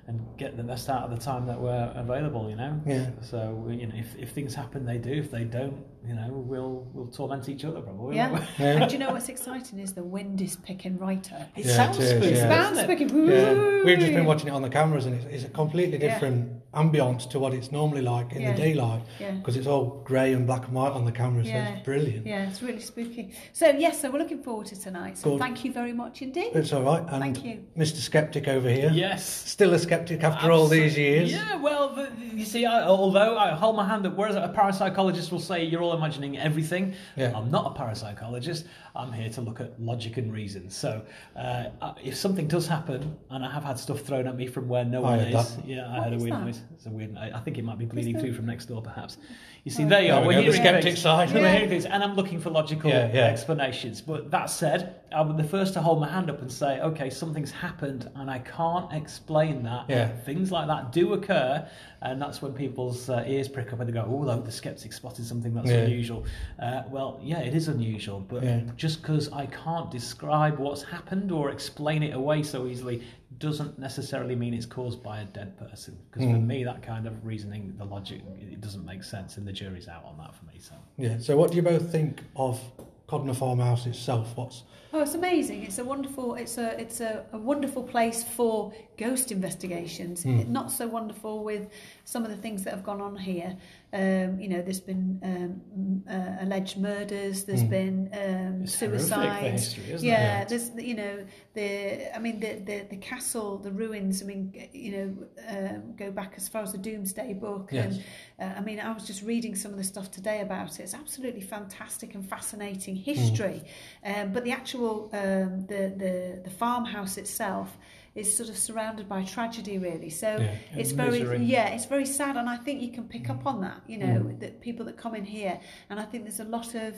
[0.06, 2.48] and get the best out of the time that we're available.
[2.50, 2.80] You know.
[2.86, 3.10] Yeah.
[3.20, 5.12] So you know, if, if things happen, they do.
[5.12, 8.16] If they don't, you know, we'll we'll torment each other probably.
[8.16, 8.44] Yeah.
[8.58, 8.66] Yeah.
[8.78, 11.48] And do you know what's exciting is the wind is picking right up.
[11.56, 12.26] It Yeah, sounds it is, spooky.
[12.26, 12.32] yeah.
[12.32, 13.08] It sounds doesn't it?
[13.08, 13.32] spooky.
[13.32, 13.84] Yeah.
[13.84, 16.12] We've just been watching it on the cameras, and it's, it's a completely Yeah.
[16.14, 18.52] different ambience to what it's normally like in Yeah.
[18.52, 19.32] the daylight Yeah.
[19.32, 21.68] because it's all grey and black and white on the camera, so Yeah.
[21.70, 22.26] it's brilliant.
[22.26, 23.32] Yeah, it's really spooky.
[23.52, 25.18] So yes, so we're looking forward to tonight.
[25.18, 25.40] So Good.
[25.40, 26.50] thank you very much indeed.
[26.54, 27.00] It's all right.
[27.08, 27.64] And Thank you.
[27.76, 27.96] Mr.
[27.96, 29.24] Skeptic over here, Yes.
[29.24, 31.32] still a skeptic after all these years.
[31.32, 35.32] Yeah, well, the, you see, I, although I hold my hand up, whereas a parapsychologist
[35.32, 37.32] will say you're all imagining everything, Yeah.
[37.36, 38.64] I'm not a parapsychologist.
[38.94, 40.68] I'm here to look at logic and reason.
[40.70, 41.02] So,
[41.36, 41.64] uh,
[42.02, 45.00] if something does happen, and I have had stuff thrown at me from where no
[45.00, 45.66] one is, that.
[45.66, 46.44] yeah, I What heard a weird that?
[46.44, 46.59] noise.
[46.74, 47.16] It's a weird.
[47.16, 49.18] I I think it might be bleeding through from next door, perhaps.
[49.64, 50.20] You see, there you are.
[50.22, 51.32] we We're go, the hearing skeptic side.
[51.32, 51.66] We're Yeah.
[51.68, 53.24] things, and I'm looking for logical Yeah, yeah.
[53.26, 54.00] explanations.
[54.00, 57.50] But that said, I'm the first to hold my hand up and say, okay, something's
[57.50, 59.84] happened, and I can't explain that.
[59.88, 60.08] Yeah.
[60.08, 61.66] Things like that do occur,
[62.00, 64.94] and that's when people's uh, ears prick up and they go, "Oh, look, the skeptic
[64.94, 65.78] spotted something that's Yeah.
[65.78, 66.24] unusual."
[66.58, 68.60] Uh, well, yeah, it is unusual, but Yeah.
[68.76, 73.02] just because I can't describe what's happened or explain it away so easily
[73.38, 75.96] doesn't necessarily mean it's caused by a dead person.
[76.10, 76.34] Because Hmm.
[76.34, 79.88] for me, that kind of reasoning, the logic, it doesn't make sense, and the jury's
[79.88, 80.54] out on that for me.
[80.58, 80.74] So.
[80.96, 81.18] Yeah.
[81.18, 82.60] So, what do you both think of
[83.08, 84.36] Codnor Farmhouse itself?
[84.36, 85.62] What's Oh, it's amazing!
[85.62, 90.24] It's a wonderful, it's a, it's a, a wonderful place for ghost investigations.
[90.26, 91.68] Not so wonderful with
[92.04, 93.56] some of the things that have gone on here.
[93.92, 97.44] Um, you know, there's been um, uh, alleged murders.
[97.44, 99.52] There's been um, It's horrific, the suicides.
[99.64, 100.10] history, isn't it?
[100.10, 101.24] yeah, there's you know
[101.54, 104.22] the, I mean the the, the castle, the ruins.
[104.22, 105.16] I mean, you know,
[105.48, 107.70] um, go back as far as the Domesday Book.
[107.72, 107.98] Yes.
[108.38, 110.82] And uh, I mean, I was just reading some of the stuff today about it.
[110.82, 113.62] It's absolutely fantastic and fascinating history.
[114.04, 114.79] Um, but the actual
[115.12, 117.76] um, the, the the farmhouse itself
[118.14, 120.10] is sort of surrounded by tragedy, really.
[120.10, 120.54] So Yeah.
[120.80, 121.44] it's very misery.
[121.44, 123.80] yeah, it's very sad, and I think you can pick up on that.
[123.86, 126.94] You know, that people that come in here, and I think there's a lot of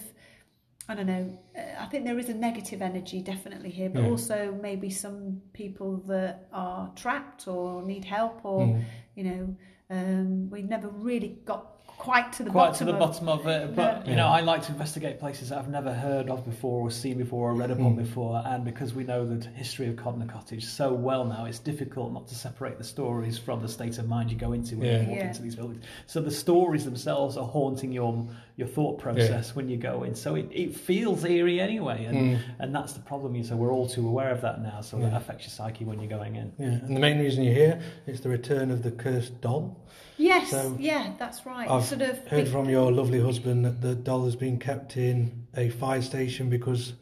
[0.89, 1.39] I don't know.
[1.57, 4.09] Uh, I think there is a negative energy definitely here, but Yeah.
[4.11, 8.85] also maybe some people that are trapped or need help, or Mm.
[9.15, 9.57] you know,
[9.91, 11.72] um, we never really got
[12.03, 13.77] quite to the quite bottom to the of bottom of it.
[13.77, 16.91] But you know, I like to investigate places that I've never heard of before, or
[16.91, 17.99] seen before, or read upon Mm.
[17.99, 18.43] before.
[18.45, 22.27] And because we know the history of Codnor Cottage so well now, it's difficult not
[22.29, 25.01] to separate the stories from the state of mind you go into when Yeah.
[25.03, 25.29] you walk Yeah.
[25.29, 25.85] into these buildings.
[26.07, 30.15] So the stories themselves are haunting your your thought process when you go in.
[30.15, 32.39] So it, it feels eerie anyway, and Mm.
[32.59, 33.35] and that's the problem.
[33.37, 34.81] You so we're all too aware of that now.
[34.83, 36.53] So that affects your psyche when you're going in.
[36.59, 39.77] yeah, and the main reason you're here is the return of the cursed doll.
[40.19, 41.69] Yes, So, yeah, that's right.
[41.69, 45.47] I've sort of heard from your lovely husband that the doll has been kept in
[45.57, 46.93] a fire station because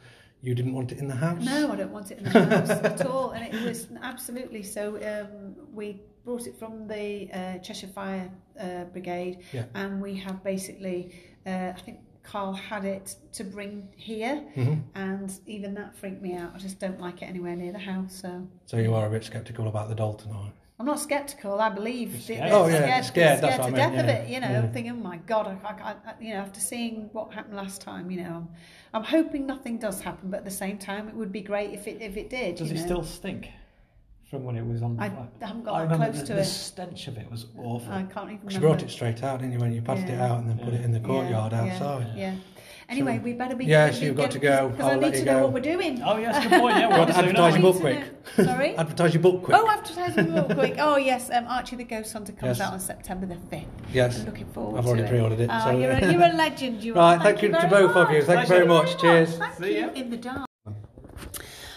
[0.42, 1.44] you didn't want it in the house.
[1.44, 3.30] No, I don't want it in the house at all.
[3.32, 4.96] And it was absolutely so.
[4.96, 9.64] Um, we brought it from the uh, Cheshire Fire uh, Brigade, Yeah.
[9.74, 11.12] and we have basically,
[11.46, 14.82] uh, I think Carl had it to bring here, Mhm.
[14.94, 16.52] and even that freaked me out.
[16.54, 18.14] I just don't like it anywhere near the house.
[18.20, 20.52] So So you are a bit sceptical about the doll tonight.
[20.80, 21.60] I'm not sceptical.
[21.60, 22.50] I believe You're that scared.
[22.50, 24.28] they're Oh, yeah, scared, scared, that's scared what to I meant, death of it.
[24.32, 24.58] You know, Yeah.
[24.62, 27.82] I'm thinking, oh my god, I, I, I, you know, after seeing what happened last
[27.82, 28.48] time, you know, I'm,
[28.94, 30.30] I'm hoping nothing does happen.
[30.30, 32.56] But at the same time, it would be great if it if it did.
[32.56, 32.84] Does you it know.
[32.86, 33.50] still stink
[34.30, 34.98] from when it was on?
[34.98, 36.44] I like- haven't I got that close the, to the it.
[36.46, 37.92] stench of it was awful.
[37.92, 38.68] I can't even She remember.
[38.68, 40.80] brought it straight out, didn't you, when you passed it out and then put it
[40.82, 42.06] in the courtyard yeah, outside?
[42.16, 42.36] Yeah.
[42.90, 43.66] Anyway, we better be.
[43.66, 44.68] Yes, you've got to go.
[44.70, 45.44] Because I'll let need you to know go.
[45.44, 46.02] what we're doing.
[46.04, 46.76] Oh yes, good point.
[46.76, 48.34] Yeah, you want we're to advertise your book quick?
[48.34, 48.76] to Sorry.
[48.76, 49.56] Advertise your book quick.
[49.56, 50.74] Oh, advertising real quick.
[50.80, 52.66] Oh yes, um, Archie the Ghost Hunter comes Yes.
[52.66, 53.62] out on September the fifth.
[53.92, 54.18] yes.
[54.18, 56.82] I'm looking forward I've already pre-ordered it, Oh, so- you're, a, you're a legend.
[56.82, 57.22] You Right, are.
[57.22, 58.16] thank you to very both of you.
[58.18, 58.26] much.
[58.26, 59.00] Thank you very much.
[59.00, 59.38] Cheers.
[59.38, 59.90] Thank See you.
[59.90, 60.46] In the dark.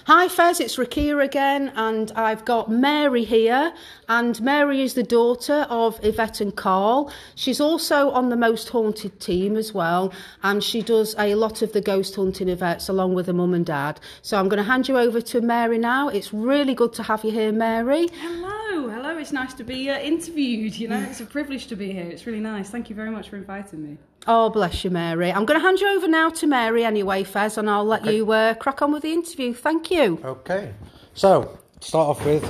[0.06, 3.74] Hi Fez, it's Rakia again, and I've got Mary here.
[4.10, 7.10] And Mary is the daughter of Yvette and Carl.
[7.36, 10.12] She's also on the Most Haunted team as well,
[10.44, 13.66] and she does a lot of the ghost hunting events along with her mum and
[13.66, 14.02] dad.
[14.22, 16.10] So I'm going to hand you over to Mary now.
[16.10, 18.10] It's really good to have you here, Mary.
[18.20, 19.18] Hello, hello.
[19.18, 20.76] It's nice to be uh, interviewed.
[20.76, 22.10] You know, it's a privilege to be here.
[22.10, 22.70] It's really nice.
[22.70, 23.98] Thank you very much for inviting me.
[24.26, 25.32] Oh, bless you, Mary.
[25.32, 28.32] I'm going to hand you over now to Mary anyway, Fez, and I'll let you
[28.32, 29.54] uh, crack on with the interview.
[29.54, 30.20] Thank you.
[30.24, 30.74] Okay.
[31.14, 32.44] So, start off with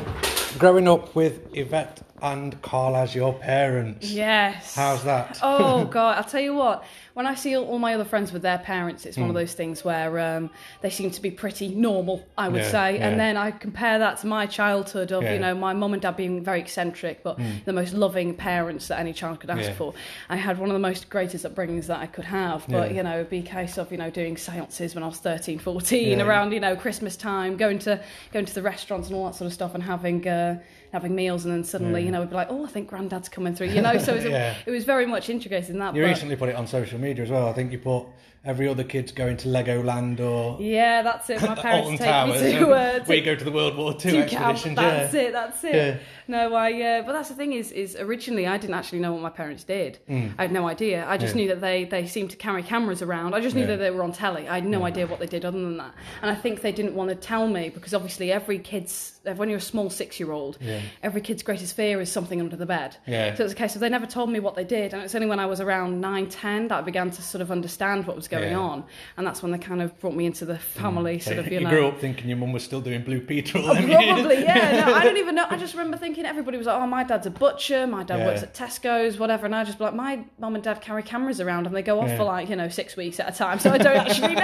[0.59, 4.09] growing up with Yvette and Carl as your parents.
[4.09, 4.73] Yes.
[4.75, 5.37] How's that?
[5.43, 6.83] oh God, I'll tell you what.
[7.13, 9.85] When I see all, my other friends with their parents, it's one of those things
[9.85, 10.49] where um,
[10.81, 12.97] they seem to be pretty normal, I would Yeah, say.
[12.97, 13.07] yeah.
[13.07, 15.33] And then I compare that to my childhood of Yeah.
[15.33, 18.99] you know my mum and dad being very eccentric, but the most loving parents that
[18.99, 19.93] any child could ask for.
[20.27, 22.65] I had one of the most greatest upbringings that I could have.
[22.67, 25.19] But you know, it'd be a case of you know doing seances when I was
[25.19, 26.25] 13, 14, Yeah.
[26.25, 27.99] around you know Christmas time, going to
[28.31, 30.27] going to the restaurants and all that sort of stuff, and having.
[30.27, 30.59] Uh,
[30.93, 33.53] having meals, and then suddenly, you know, we'd be like, oh, I think Granddad's coming
[33.55, 33.97] through, you know.
[33.97, 34.55] So it was, Yeah.
[34.65, 35.93] it was very much integrated in that.
[35.95, 37.49] You but- recently put it on social media as well.
[37.49, 38.05] I think you put
[38.45, 41.41] every other kid's going to Legoland or yeah, that's it.
[41.41, 42.41] My parents take Towers.
[42.41, 44.59] me to, uh, to we go to the World War Two camp.
[44.75, 45.21] That's yeah.
[45.21, 45.31] it.
[45.33, 45.75] That's it.
[45.75, 45.97] Yeah.
[46.27, 46.71] No, I.
[46.81, 49.63] Uh, but that's the thing is, is originally I didn't actually know what my parents
[49.63, 49.97] did.
[50.09, 51.05] I had no idea.
[51.07, 51.37] I just Mm.
[51.37, 51.41] Yeah.
[51.43, 53.33] knew that they they seemed to carry cameras around.
[53.33, 53.67] I just knew Yeah.
[53.69, 54.47] that they were on telly.
[54.47, 55.93] I had no idea what they did other than that.
[56.21, 59.57] And I think they didn't want to tell me because obviously every kid's when you're
[59.57, 60.81] a small six year old, Yeah.
[61.01, 62.97] every kid's greatest fear is something under the bed.
[63.07, 63.33] Yeah.
[63.35, 65.27] So it's a case of they never told me what they did, and it's only
[65.27, 68.27] when I was around nine, ten that I began to sort of understand what was
[68.27, 68.59] going Yeah.
[68.59, 68.83] on,
[69.17, 71.19] and that's when they kind of brought me into the family.
[71.19, 71.69] Sort of, you, you know.
[71.69, 73.59] grew up thinking your mum was still doing Blue Peter.
[73.59, 74.85] Oh, probably, yeah.
[74.85, 75.45] No, I don't even know.
[75.49, 77.87] I just remember thinking everybody was like, "Oh, my dad's a butcher.
[77.87, 80.81] My dad works at Tesco's, whatever." And I just be like, "My mum and dad
[80.81, 83.37] carry cameras around, and they go off for like you know six weeks at a
[83.37, 84.35] time." So I don't actually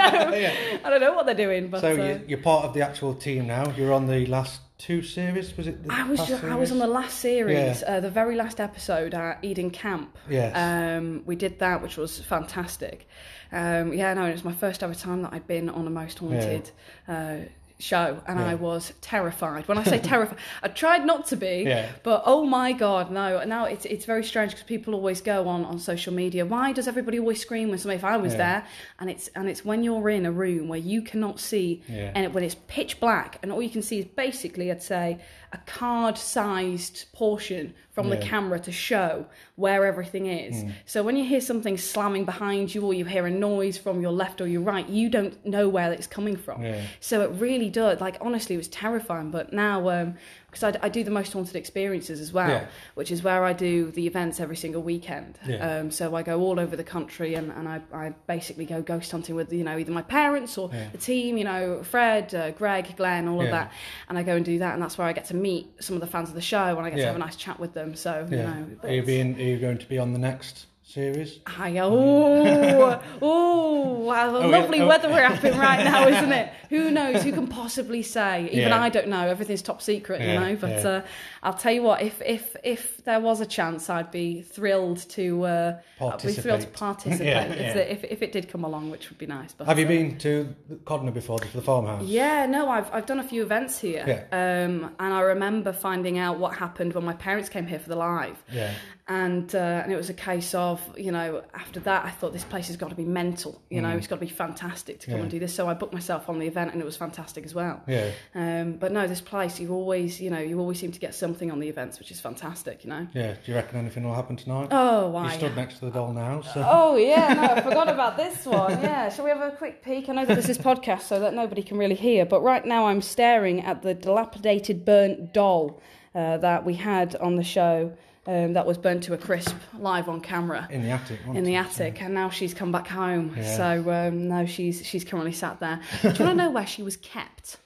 [0.84, 1.68] I don't know what they're doing.
[1.68, 3.70] But So uh, you're part of the actual team now.
[3.76, 5.56] You're on the last two series.
[5.56, 5.84] Was it?
[5.84, 7.86] The I was just, I was on the last series, Yeah.
[7.96, 10.16] uh, the very last episode at Eden Camp.
[10.28, 10.52] Yes.
[10.56, 13.06] Um, we did that, which was fantastic.
[13.52, 16.18] Um, yeah, no, it was my first ever time that I'd been on a Most
[16.18, 16.70] Haunted
[17.06, 17.36] uh,
[17.80, 18.46] show, and Yeah.
[18.50, 19.66] I was terrified.
[19.68, 21.88] When I say terrified, I tried not to be, Yeah.
[22.02, 23.42] but oh my god, no!
[23.44, 26.44] Now it's it's very strange because people always go on on social media.
[26.46, 27.98] Why does everybody always scream when somebody?
[27.98, 28.38] If I was Yeah.
[28.38, 28.66] there,
[28.98, 32.44] and it's and it's when you're in a room where you cannot see, and when
[32.44, 35.18] it's pitch black, and all you can see is basically, I'd say,
[35.52, 40.54] a card-sized portion from the camera to show where everything is.
[40.54, 40.72] Mm.
[40.86, 44.12] So when you hear something slamming behind you, or you hear a noise from your
[44.12, 46.62] left or your right, you don't know where it's coming from.
[46.62, 46.80] Yeah.
[47.00, 48.00] So it really does.
[48.00, 49.30] Like honestly, it was terrifying.
[49.30, 50.14] But now, um,
[50.50, 52.66] because I, I do the most haunted experiences as well, Yeah.
[52.94, 55.38] which is where I do the events every single weekend.
[55.46, 55.78] Yeah.
[55.78, 59.10] Um, so I go all over the country and, and I, I basically go ghost
[59.12, 60.88] hunting with you know either my parents or Yeah.
[60.92, 61.36] the team.
[61.38, 63.72] You know, Fred, uh, Greg, Glenn, all of that.
[64.08, 66.00] And I go and do that, and that's where I get to meet some of
[66.00, 67.94] the fans of the show, and I get to have a nice chat with them.
[67.94, 69.36] So you know, Are you being?
[69.36, 71.38] Are you going to be on the next series?
[71.46, 74.88] Oh, oh, wow, the Oh, lovely yeah, oh.
[74.88, 76.52] weather we're having right now, isn't it?
[76.70, 77.22] Who knows?
[77.22, 78.44] Who can possibly say?
[78.46, 78.82] Even Yeah.
[78.82, 79.26] I don't know.
[79.26, 80.56] Everything's top secret, Yeah, you know.
[80.56, 81.02] But uh,
[81.42, 85.44] I'll tell you what, if if if there was a chance, I'd be thrilled to
[85.44, 86.74] uh, I'd be thrilled to Participate.
[86.74, 87.82] participate Yeah, if, yeah.
[87.82, 89.52] if if it did come along, which would be nice.
[89.54, 92.04] But Have you uh, been to Codnor before for the farmhouse?
[92.04, 96.38] yeah, no, I've I've done a few events here, um, and I remember finding out
[96.38, 98.72] what happened when my parents came here for the live, Yeah.
[99.08, 102.44] and uh, and it was a case of you know after that I thought this
[102.44, 103.96] place has got to be mental, you know, Mm.
[103.98, 105.22] it's got to be fantastic to come Yeah.
[105.22, 105.54] and do this.
[105.54, 107.80] So I booked myself on the event, and it was fantastic as well.
[107.86, 108.10] Yeah.
[108.34, 111.50] Um, but no, this place you always you know you always seem to get something
[111.52, 113.06] on the events, which is fantastic, you know.
[113.14, 113.32] Yeah.
[113.34, 114.68] Do you reckon anything will happen tonight?
[114.72, 115.36] Oh, You why?
[115.36, 116.66] stood next to the doll now, so.
[116.68, 118.72] Oh yeah, no, I forgot about this one.
[118.82, 120.08] Yeah, shall we have a quick peek?
[120.08, 122.26] I know that this is podcast, so that nobody can really hear.
[122.26, 125.80] But right now, I'm staring at the dilapidated, burnt doll
[126.14, 127.92] uh, that we had on the show.
[128.26, 131.18] Um, that was burnt to a crisp live on camera In the attic.
[131.20, 131.58] wasn't in the it?
[131.58, 133.34] attic, and now she's come back home.
[133.36, 133.56] Yeah.
[133.56, 135.80] So um, no, she's she's currently sat there.
[136.02, 137.56] Do you want to know where she was kept?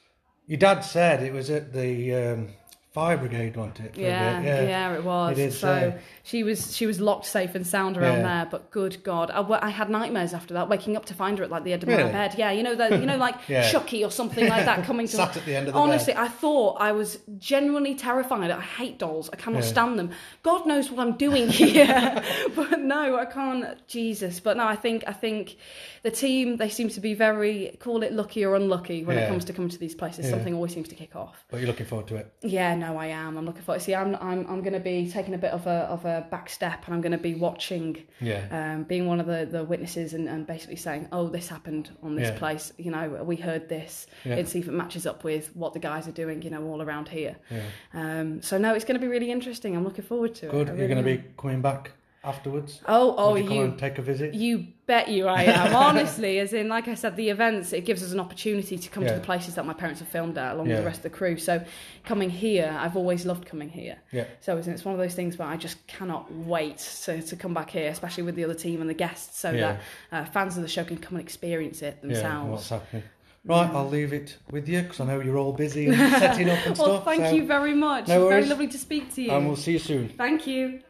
[0.46, 2.48] Your dad said it was at the um,
[2.94, 3.98] fire brigade, wasn't it?
[3.98, 5.36] Yeah, yeah, it was.
[5.36, 5.98] It did so.
[6.26, 8.22] She was she was locked safe and sound around Yeah.
[8.42, 8.48] there.
[8.50, 11.50] But good God, I, I had nightmares after that, waking up to find her at
[11.50, 12.34] like the end of my bed.
[12.38, 13.70] Yeah, you know the you know like Yeah.
[13.70, 15.16] Chucky or something like that coming to.
[15.16, 16.22] Sat at the end of the Honestly, bed.
[16.22, 18.50] I thought I was genuinely terrified.
[18.50, 19.28] I hate dolls.
[19.32, 19.68] I cannot Yeah.
[19.68, 20.10] stand them.
[20.42, 22.22] God knows what I'm doing here,
[22.56, 23.86] but no, I can't.
[23.86, 25.56] Jesus, but no, I think I think
[26.04, 29.44] the team they seem to be very call it lucky or unlucky when it comes
[29.44, 30.30] to coming to these places.
[30.30, 31.44] Something always seems to kick off.
[31.50, 32.32] But you're looking forward to it.
[32.42, 33.36] Yeah, no, I am.
[33.36, 33.80] I'm looking forward.
[33.80, 36.13] To see, I'm I'm I'm going to be taking a bit of a of a
[36.22, 38.42] back step, and I'm going to be watching, Yeah.
[38.50, 42.14] um, being one of the the witnesses, and, and basically saying, oh, this happened on
[42.16, 42.38] this Yeah.
[42.38, 42.72] place.
[42.78, 44.36] You know, we heard this, Yeah.
[44.36, 46.42] and see if it matches up with what the guys are doing.
[46.42, 47.36] You know, all around here.
[47.50, 47.60] Yeah.
[47.92, 49.76] Um, so no, it's going to be really interesting.
[49.76, 50.68] I'm looking forward to Good.
[50.68, 50.72] it.
[50.72, 51.92] I You're going to be coming back
[52.24, 52.80] afterwards.
[52.86, 54.34] Oh, oh, Would you you and take a visit.
[54.34, 55.74] you bet you I am.
[55.88, 59.04] Honestly, as in, like I said, the events, it gives us an opportunity to come
[59.06, 61.10] to the places that my parents have filmed at, along with the rest of the
[61.10, 61.36] crew.
[61.36, 61.64] So
[62.04, 63.96] coming here, I've always loved coming here.
[64.12, 64.24] Yeah.
[64.40, 67.54] So it's it's one of those things where I just cannot wait to, to come
[67.54, 69.78] back here, especially with the other team and the guests, so Yeah.
[70.10, 72.08] that uh, fans of the show can come and experience it Yeah.
[72.08, 72.50] themselves.
[72.50, 73.02] What's happening?
[73.46, 73.68] Right.
[73.70, 76.78] I'll leave it with you because I know you're all busy and setting up and
[76.78, 77.04] well, stuff.
[77.04, 78.08] thank so- you very much.
[78.08, 79.30] No it's very lovely to speak to you.
[79.32, 80.08] And we'll see you soon.
[80.08, 80.80] Thank you.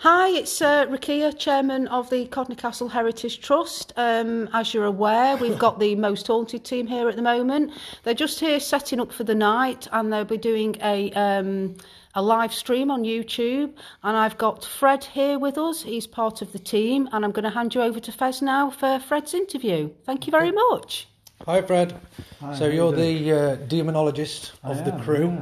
[0.00, 3.94] Hi, it's uh, Rakia, Chairman of the Codnor Castle Heritage Trust.
[3.96, 7.72] Um, as you're aware, we've got the Most Haunted team here at the moment.
[8.02, 11.76] They're just here setting up for the night and they'll be doing a, um,
[12.14, 13.72] a live stream on YouTube.
[14.02, 15.82] And I've got Fred here with us.
[15.82, 17.08] He's part of the team.
[17.12, 19.90] And I'm going to hand you over to Fez now for Fred's interview.
[20.04, 21.08] Thank you very much.
[21.46, 21.98] Hi, Fred.
[22.40, 23.24] Hi, so you you're doing?
[23.24, 25.38] the uh, demonologist I of the am, crew.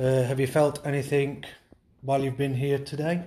[0.00, 0.06] yeah.
[0.06, 1.44] Uh, have you felt anything
[2.00, 3.24] while you've been here today?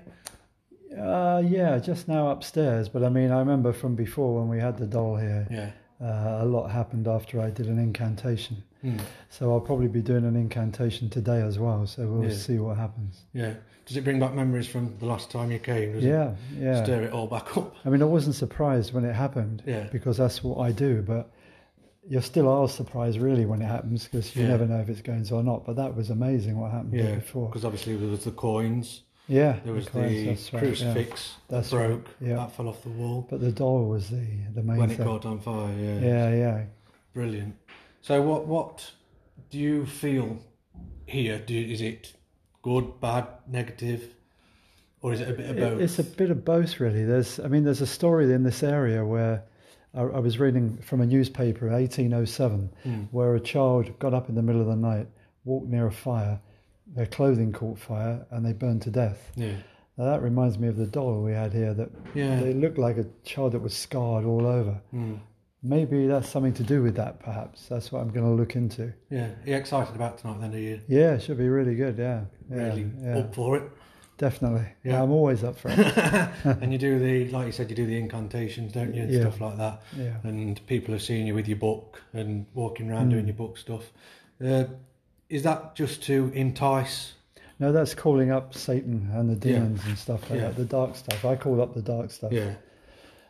[0.98, 2.90] Uh, yeah, just now upstairs.
[2.90, 5.72] But I mean, I remember from before when we had the doll here, Yeah.
[6.06, 8.64] uh, a lot happened after I did an incantation.
[8.82, 8.98] Hmm.
[9.30, 11.86] So I'll probably be doing an incantation today as well.
[11.88, 12.36] So we'll Yeah.
[12.36, 13.22] see what happens.
[13.34, 13.54] Yeah.
[13.86, 15.94] Does it bring back memories from the last time you came?
[15.94, 16.84] Does Yeah, it yeah.
[16.84, 17.76] stir it all back up?
[17.86, 19.88] I mean, I wasn't surprised when it happened Yeah.
[19.92, 21.02] because that's what I do.
[21.02, 21.32] But
[22.08, 24.50] you're still are surprised really when it happens because you Yeah.
[24.50, 25.66] never know if it's going to or not.
[25.66, 27.16] But that was amazing what happened Yeah.
[27.16, 27.48] before.
[27.48, 30.68] Because obviously there was the coins, Yeah, there was the that's right, yeah.
[30.68, 32.36] crucifix That's that right, broke, yeah.
[32.36, 35.06] that fell off the wall But the doll was the the main when it thing.
[35.06, 35.72] caught on fire.
[35.78, 36.00] Yeah.
[36.00, 36.64] yeah, yeah.
[37.14, 37.56] Brilliant.
[38.02, 38.92] So what what
[39.50, 40.40] do you feel
[41.06, 41.40] here?
[41.40, 42.14] Do is it
[42.62, 44.14] good, bad, negative,
[45.02, 45.82] or is it a bit of It- both?
[45.82, 47.04] It's a bit of both, really.
[47.06, 49.44] There's, I mean, there's a story in this area where
[49.94, 52.94] I, I was reading from a newspaper in 1807, Hmm.
[53.12, 55.08] where a child got up in the middle of the night,
[55.46, 56.40] walked near a fire,
[56.96, 59.32] their clothing caught fire, and they burned to death.
[59.36, 59.56] yeah.
[59.98, 61.74] Now that reminds me of the doll we had here.
[61.74, 62.40] That Yeah.
[62.40, 64.82] they looked like a child that was scarred all over.
[64.92, 65.16] Hmm.
[65.62, 67.20] Maybe that's something to do with that.
[67.20, 68.94] Perhaps that's what I'm going to look into.
[69.12, 69.26] Yeah.
[69.28, 70.56] Are you excited about tonight then?
[70.56, 71.98] Are you Yeah, it should be really good.
[72.00, 73.18] Yeah, yeah, really yeah.
[73.20, 73.64] up for it?
[74.18, 74.66] definitely.
[74.84, 74.94] Yeah.
[74.94, 75.78] Yeah, I'm always up for it.
[76.62, 79.22] and you do the, like you said, you do the incantations, don't you, and Yeah.
[79.22, 79.82] stuff like that.
[79.98, 80.16] Yeah.
[80.24, 83.10] And people are seeing you with your book and walking around Hmm.
[83.12, 83.92] doing your book stuff.
[84.44, 84.66] Uh,
[85.32, 87.14] is that just to entice?
[87.60, 89.56] No, that's calling up Satan and the Yeah.
[89.60, 90.48] demons and stuff like Yeah.
[90.48, 90.56] that.
[90.58, 91.24] The dark stuff.
[91.26, 92.32] I call up the dark stuff.
[92.32, 92.54] Yeah.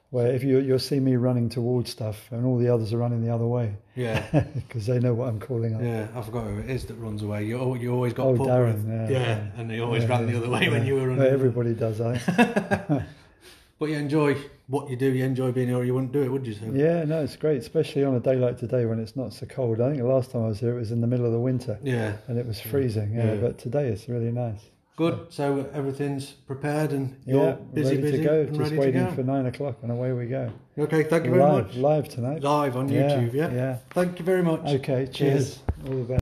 [0.09, 3.23] Where if you you'll see me running towards stuff and all the others are running
[3.23, 4.23] the other way Yeah.
[4.55, 5.81] because they know what I'm calling up.
[5.81, 7.45] Yeah, I forgot who it is that runs away.
[7.45, 9.47] You, you always got Oh, Darren, with- yeah, yeah, yeah.
[9.61, 11.23] and they always Yeah, ran the other way when you were running.
[11.25, 12.15] Everybody does, I.
[12.15, 12.99] Eh?
[13.79, 14.35] But you enjoy
[14.71, 15.11] what you do.
[15.13, 16.53] You enjoy being here, or you wouldn't do it, would you?
[16.53, 16.65] So?
[16.73, 19.79] yeah, no, it's great, especially on a day like today when it's not so cold.
[19.81, 21.39] I think the last time I was here it was in the middle of the
[21.39, 22.13] winter Yeah.
[22.27, 23.13] and it was freezing.
[23.13, 23.41] Yeah, Yeah.
[23.41, 24.61] but today it's really nice.
[24.97, 25.27] Good.
[25.29, 28.45] So everything's prepared and you're yeah, busy, ready busy, to go.
[28.45, 29.11] Just waiting go.
[29.11, 30.51] for nine o'clock and away we go.
[30.77, 31.75] Okay, thank you very live, much.
[31.75, 32.43] live tonight.
[32.43, 33.51] Live on Yeah, YouTube, yeah?
[33.51, 33.77] yeah.
[33.91, 34.61] Thank you very much.
[34.65, 35.59] Okay, cheers.
[35.87, 36.20] All the best.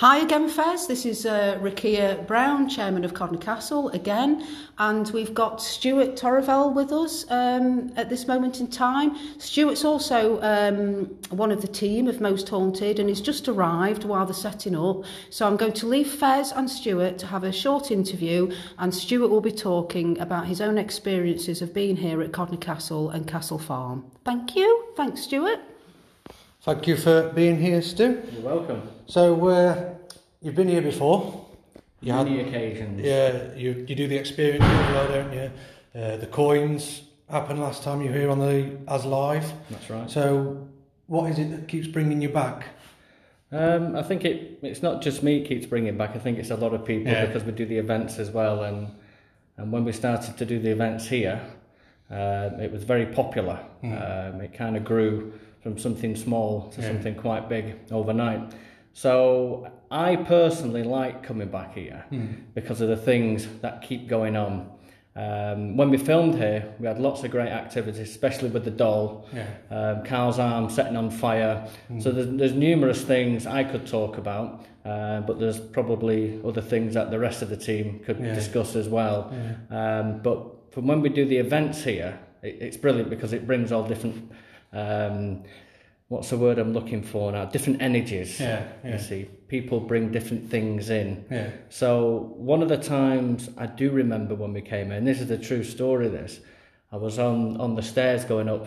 [0.00, 0.86] Hi again, Fez.
[0.86, 4.46] This is uh, Rakia Brown, Chairman of Codnor Castle, again.
[4.78, 9.14] And we've got Stuart Torevell with us um, at this moment in time.
[9.38, 14.24] Stuart's also um, one of the team of Most Haunted and he's just arrived while
[14.24, 15.04] they're setting up.
[15.28, 19.28] So I'm going to leave Fez and Stuart to have a short interview, and Stuart
[19.28, 23.58] will be talking about his own experiences of being here at Codnor Castle and Castle
[23.58, 24.10] Farm.
[24.24, 24.94] Thank you.
[24.96, 25.60] Thanks, Stuart.
[26.62, 28.22] Thank you for being here, Stu.
[28.32, 28.82] You're welcome.
[29.06, 29.94] So uh,
[30.42, 31.46] you've been here before.
[32.00, 33.00] You had- Many occasions.
[33.00, 35.50] Yeah, you you do the experience as well, don't you?
[35.94, 39.52] Uh, the coins happened last time you were here on the as live.
[39.70, 40.10] That's right.
[40.10, 40.68] So
[41.06, 42.66] what is it that keeps bringing you back?
[43.52, 46.14] Um, I think it, it's not just me keeps bringing back.
[46.14, 47.26] I think it's a lot of people Yeah.
[47.26, 48.64] because we do the events as well.
[48.64, 48.88] And
[49.56, 51.40] and when we started to do the events here,
[52.10, 53.58] uh, it was very popular.
[53.82, 56.88] Um, it kind of grew from something small to Yeah.
[56.88, 58.52] something quite big overnight.
[58.92, 62.04] So I personally like coming back here
[62.54, 64.66] because of the things that keep going on.
[65.16, 69.26] Um, when we filmed here, we had lots of great activities, especially with the doll.
[69.34, 69.46] Yeah.
[69.70, 71.66] um, Karl's arm setting on fire.
[71.98, 76.94] So there's, there's numerous things I could talk about, uh, but there's probably other things
[76.94, 78.34] that the rest of the team could Yeah.
[78.34, 79.32] discuss as well.
[79.70, 83.72] Um, but from when we do the events here, it, it's brilliant because it brings
[83.72, 84.30] all different.
[84.72, 85.44] Um,
[86.08, 87.44] what's the word I'm looking for now?
[87.46, 88.38] Different energies.
[88.40, 88.92] Yeah, yeah.
[88.92, 91.24] You see, people bring different things in.
[91.30, 91.50] Yeah.
[91.68, 95.38] So one of the times I do remember when we came in, this is a
[95.38, 96.08] true story.
[96.08, 96.40] This,
[96.92, 98.66] I was on on the stairs going up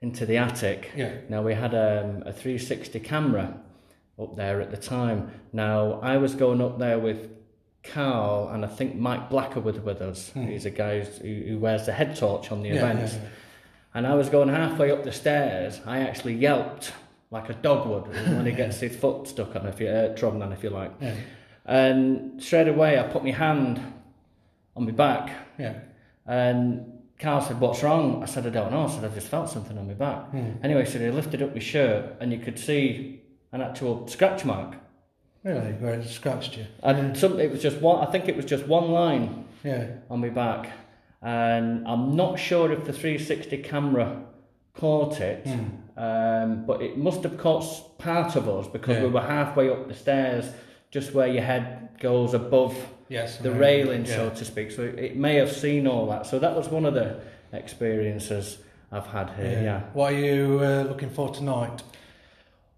[0.00, 0.90] into the attic.
[0.96, 1.12] Yeah.
[1.28, 3.58] Now we had um, a 360 camera
[4.18, 5.30] up there at the time.
[5.52, 7.30] Now I was going up there with
[7.82, 10.30] Karl and I think Mike Blacker was with us.
[10.34, 12.70] He's a guy who, who wears the head torch on the.
[12.70, 13.14] Yeah, events.
[13.14, 13.28] yeah, yeah.
[13.94, 15.80] And I was going halfway up the stairs.
[15.86, 16.92] I actually yelped
[17.30, 20.42] like a dog would when he gets his foot stuck on, if you uh, trodden
[20.42, 20.92] on, if you like.
[21.00, 21.14] Yeah.
[21.64, 23.80] And straight away, I put my hand
[24.76, 25.74] on my back, Yeah.
[26.26, 29.48] and Karl said, "What's wrong?" I said, "I don't know." I said, "I just felt
[29.48, 30.24] something on my back."
[30.64, 34.74] Anyway, so he lifted up my shirt, and you could see an actual scratch mark.
[35.44, 35.72] Really?
[35.74, 36.66] Where it scratched you?
[36.82, 38.04] And some, it was just one.
[38.06, 39.86] I think it was just one line Yeah.
[40.10, 40.70] on my back,
[41.24, 44.22] and I'm not sure if the 360 camera
[44.74, 45.46] caught it,
[45.96, 49.94] um, but it must have caught part of us because we were halfway up the
[49.94, 50.44] stairs,
[50.90, 52.76] just where your head goes above
[53.08, 53.38] Yes.
[53.38, 54.16] the railing, yeah.
[54.16, 54.70] so to speak.
[54.70, 56.26] So it, it may have seen all that.
[56.26, 57.20] So that was one of the
[57.52, 58.58] experiences
[58.92, 59.62] I've had here.
[59.62, 59.80] Yeah.
[59.92, 61.82] What are you uh, looking for tonight?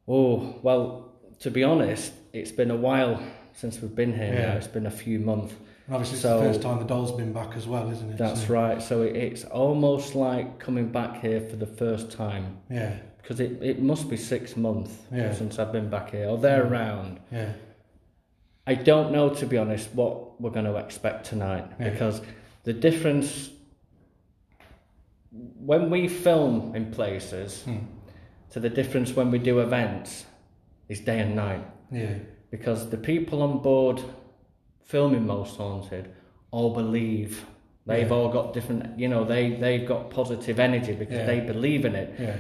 [0.09, 3.21] Oh well, to be honest, it's been a while
[3.55, 4.33] since we've been here.
[4.35, 4.47] Yeah.
[4.51, 5.55] Now it's been a few months.
[5.87, 8.19] And obviously, So- it's the first time the doll's been back as well, isn't it?
[8.19, 8.83] That's So, right.
[8.83, 13.63] So it, it's almost like coming back here for the first time Yeah, because it,
[13.63, 15.33] it must be six months Yeah.
[15.33, 17.21] since I've been back here or there around.
[17.31, 17.53] yeah,
[18.67, 21.91] I don't know, to be honest, what we're going to expect tonight Yeah.
[21.91, 22.21] because
[22.65, 23.51] the difference
[25.59, 27.77] when we film in places Hmm.
[28.51, 30.25] to the difference when we do events
[30.89, 32.15] is day and night yeah,
[32.51, 34.01] because the people on board
[34.87, 36.09] filming Most Haunted
[36.51, 37.45] all believe.
[37.87, 38.15] They've Yeah.
[38.17, 41.27] all got different, you know, they, they've got positive energy because Yeah.
[41.27, 42.15] they believe in it.
[42.19, 42.37] yeah,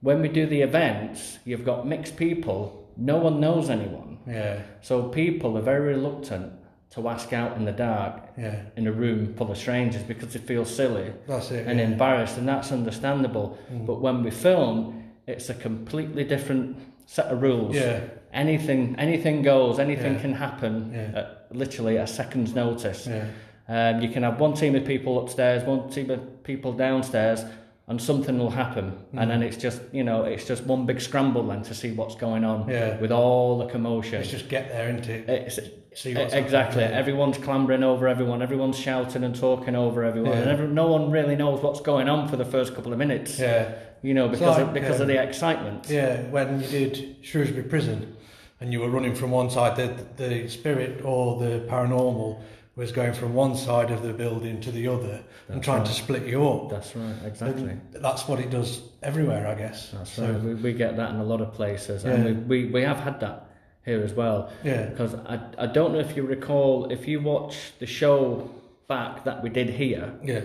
[0.00, 4.18] When we do the events, you've got mixed people, no one knows anyone.
[4.26, 6.52] yeah, So people are very reluctant
[6.90, 8.56] to ask out in the dark yeah.
[8.76, 11.66] in a room full of strangers because they feel silly That's it.
[11.66, 11.86] and yeah.
[11.86, 13.58] embarrassed, and that's understandable.
[13.72, 13.86] Mm.
[13.86, 16.76] But when we film, it's a completely different
[17.06, 17.74] set of rules.
[17.74, 18.00] Yeah,
[18.32, 19.78] Anything, anything goes.
[19.78, 21.20] Anything can happen Yeah.
[21.20, 23.06] at literally a second's notice.
[23.06, 23.26] yeah,
[23.68, 27.44] Um, you can have one team of people upstairs, one team of people downstairs,
[27.88, 28.92] and something will happen.
[29.14, 29.22] Mm.
[29.22, 32.14] And then it's just, you know, it's just one big scramble then to see what's
[32.16, 32.98] going on Yeah.
[32.98, 34.20] with all the commotion.
[34.20, 35.28] It's just get there, isn't it?
[35.28, 35.60] It's,
[35.94, 36.82] See what's exactly.
[36.82, 36.98] happening.
[36.98, 38.42] Everyone's clambering over everyone.
[38.42, 40.38] Everyone's shouting and talking over everyone, Yeah.
[40.40, 43.38] and every, no one really knows what's going on for the first couple of minutes.
[43.38, 43.72] Yeah,
[44.02, 45.86] You know, because like, of, because of um, the excitement.
[45.88, 46.22] yeah.
[46.30, 48.14] When you did Shrewsbury Prison,
[48.60, 52.40] and you were running from one side, the the spirit or the paranormal
[52.76, 55.86] was going from one side of the building to the other and trying right.
[55.86, 56.68] to split you up.
[56.68, 57.14] That's right.
[57.24, 57.70] Exactly.
[57.70, 59.90] And that's what it does everywhere, I guess.
[59.92, 60.42] That's So, right.
[60.42, 63.18] We, we get that in a lot of places, and we, we, we have had
[63.20, 63.48] that
[63.86, 64.52] here as well.
[64.62, 68.50] Yeah, Because I, I don't know if you recall, if you watch the show
[68.88, 70.40] back that we did here, yeah,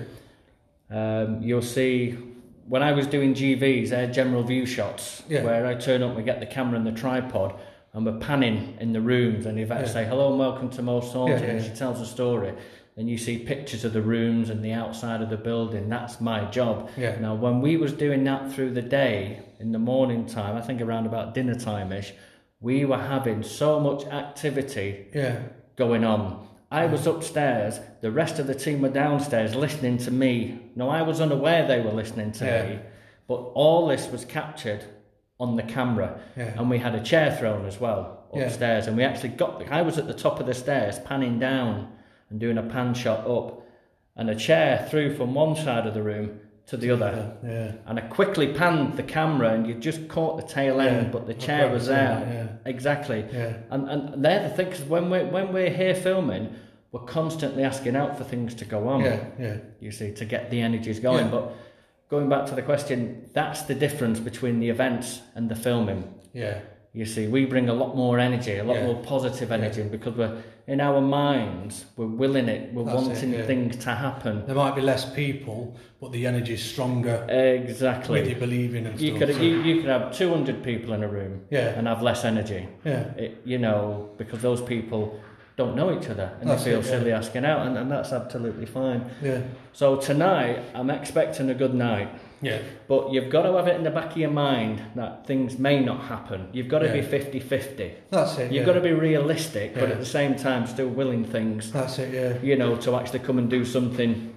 [0.89, 2.17] um, you'll see
[2.67, 5.43] when I was doing GVs, they're general view shots, Yeah.
[5.43, 7.59] where I turn up, we get the camera and the tripod,
[7.93, 9.87] and we're panning in the rooms, and Yvette Yeah.
[9.87, 12.53] say, hello and welcome to Most Haunted, Yeah, yeah, and she tells a story.
[12.97, 15.87] And you see pictures of the rooms and the outside of the building.
[15.89, 16.89] That's my job.
[16.97, 17.17] Yeah.
[17.19, 20.81] Now, when we was doing that through the day, in the morning time, I think
[20.81, 22.13] around about dinner time ish,
[22.59, 25.39] we were having so much activity yeah,
[25.77, 26.47] going on.
[26.69, 30.59] I was upstairs, the rest of the team were downstairs listening to me.
[30.75, 32.65] No, I was unaware they were listening to Yeah.
[32.67, 32.79] me,
[33.27, 34.83] but all this was captured
[35.41, 36.19] on the camera.
[36.37, 36.53] Yeah.
[36.57, 38.01] And we had a chair thrown as well
[38.33, 38.43] Yeah.
[38.43, 39.59] upstairs, and we actually got.
[39.59, 41.71] The, I was at the top of the stairs, panning down
[42.29, 43.47] and doing a pan shot up,
[44.15, 47.33] and a chair threw from one side of the room to the other.
[47.43, 51.11] yeah, And I quickly panned the camera, and you just caught the tail end, Yeah.
[51.11, 52.59] but the chair was there.
[52.65, 53.25] Exactly.
[53.33, 56.53] yeah, And and they're the things when we're when we're here filming,
[56.91, 58.99] we're constantly asking out for things to go on.
[59.01, 61.25] yeah, yeah, You see, to get the energies going.
[61.25, 61.31] Yeah.
[61.31, 61.45] But
[62.11, 66.03] going back to the question, that's the difference between the events and the filming.
[66.33, 66.59] yeah,
[66.93, 68.87] You see, we bring a lot more energy, a lot Yeah.
[68.87, 70.35] more positive energy, because we're
[70.67, 73.45] in our minds, we're willing it, we're That's it, wanting yeah.
[73.51, 74.43] things to happen.
[74.45, 75.59] There might be less people,
[76.01, 78.19] but the energy is stronger Exactly.
[78.19, 79.19] with you believing and You stuff.
[79.19, 81.77] could so- you, you could have two hundred people in a room Yeah.
[81.77, 82.67] and have less energy.
[82.83, 85.17] yeah, it, you know, because those people
[85.57, 86.91] don't know each other and That's they feel it, yeah.
[86.91, 89.05] silly asking out, and, and that's absolutely fine.
[89.21, 89.41] yeah,
[89.73, 92.09] So tonight, I'm expecting a good night,
[92.41, 95.59] yeah, but you've got to have it in the back of your mind that things
[95.59, 96.47] may not happen.
[96.53, 97.05] You've got to be Yeah.
[97.07, 97.93] 50 50.
[98.09, 98.43] that's it.
[98.51, 98.65] You've yeah.
[98.65, 102.13] got to be realistic, but at the same time, still willing things, That's it.
[102.13, 104.33] Yeah, you know, to actually come and do something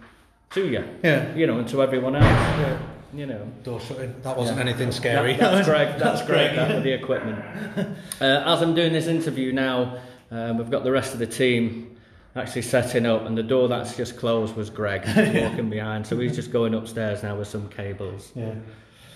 [0.51, 2.25] to you, yeah, you know, and to everyone else,
[2.61, 2.79] yeah.
[3.15, 3.41] you know.
[3.63, 4.15] Door shutting.
[4.23, 4.65] That wasn't Yeah.
[4.65, 5.35] anything scary.
[5.37, 5.85] That- that's great.
[5.99, 6.49] That's, That's great.
[6.55, 6.57] great.
[6.57, 7.39] That with the equipment.
[8.21, 9.99] Uh, as I'm doing this interview now,
[10.35, 11.97] um, we've got the rest of the team
[12.37, 16.07] actually setting up, and the door that's just closed was Greg walking behind.
[16.07, 18.33] So he's just going upstairs now with some cables.
[18.35, 18.55] Yeah.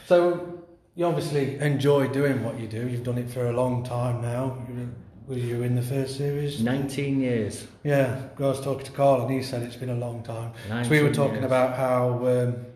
[0.06, 0.64] So
[0.94, 2.88] you obviously enjoy doing what you do.
[2.88, 4.58] You've done it for a long time now.
[5.26, 6.62] Were you in the first series?
[6.62, 7.66] 19 years.
[7.84, 8.22] Yeah.
[8.38, 10.52] I was talking to Karl, and he said it's been a long time.
[10.84, 11.44] So we were talking years.
[11.44, 12.66] about how um,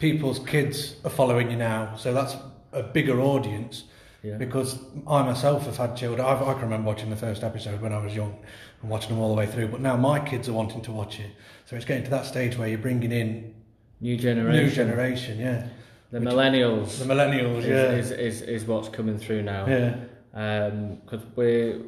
[0.00, 1.96] people's kids are following you now.
[1.96, 2.36] So that's
[2.72, 3.84] a bigger audience.
[4.22, 4.36] Yeah.
[4.36, 6.26] Because I myself have had children.
[6.26, 8.36] I've, I can remember watching the first episode when I was young
[8.82, 9.68] and watching them all the way through.
[9.68, 11.30] But now my kids are wanting to watch it.
[11.66, 13.54] So it's getting to that stage where you're bringing in
[14.00, 14.64] New generation.
[14.64, 15.38] new generation.
[15.38, 15.66] Yeah.
[16.10, 17.58] The millennials The millennials.
[17.58, 17.92] is, Yeah.
[17.92, 19.66] is, is, is what's coming through now.
[19.66, 19.96] yeah.
[20.34, 21.80] Um, because we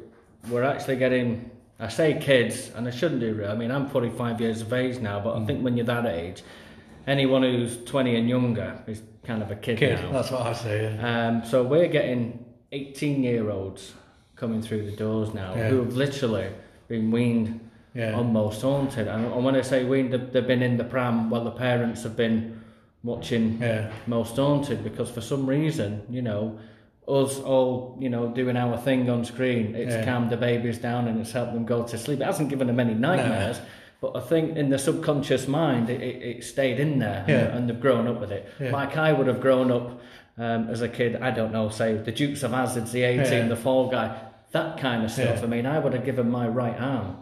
[0.49, 4.41] we're actually getting I say kids and I shouldn't do real I mean I'm 45
[4.41, 5.47] years of age now but I mm.
[5.47, 6.41] think when you're that age
[7.07, 9.99] anyone who's 20 and younger is kind of a kid, Kid.
[9.99, 10.93] now That's what I say.
[10.95, 11.27] Yeah.
[11.27, 13.93] um, so we're getting 18 year olds
[14.35, 15.69] coming through the doors now Yeah.
[15.69, 16.47] who have literally
[16.87, 17.59] been weaned
[17.93, 18.13] Yeah.
[18.13, 21.51] almost haunted and, and when I say weaned they've, been in the pram while the
[21.51, 22.61] parents have been
[23.03, 23.91] watching Yeah.
[24.07, 26.57] most haunted because for some reason, you know,
[27.07, 29.75] us all, you know, doing our thing on screen.
[29.75, 30.05] It's Yeah.
[30.05, 32.21] calmed the babies down and it's helped them go to sleep.
[32.21, 33.59] It hasn't given them any nightmares,
[34.01, 37.55] but I think in the subconscious mind, it, it, stayed in there Yeah.
[37.55, 38.49] and they've grown up with it.
[38.59, 38.71] Yeah.
[38.71, 40.01] Like I would have grown up
[40.37, 43.47] um, as a kid, I don't know, say the Dukes of Hazzards, the A-Team, Yeah.
[43.47, 44.19] the Fall Guy,
[44.51, 45.43] that kind of stuff.
[45.43, 47.17] I mean, I would have given my right arm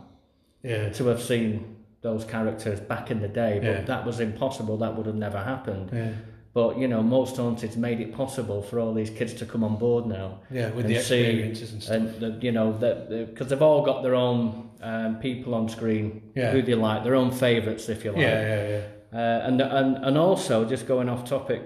[0.63, 0.89] Yeah.
[0.89, 4.77] to have seen those characters back in the day, but that was impossible.
[4.77, 5.89] That would have never happened.
[5.93, 6.11] Yeah.
[6.53, 9.75] But you know, most haunted's made it possible for all these kids to come on
[9.75, 10.39] board now.
[10.49, 11.95] Yeah, with the see- experiences and stuff.
[11.95, 16.31] And the, you know, that because they've all got their own um, people on screen
[16.35, 16.51] Yeah.
[16.51, 18.21] who they like, their own favourites, if you like.
[18.21, 18.81] Yeah, yeah, yeah.
[19.11, 21.61] Uh, and and and also, just going off topic,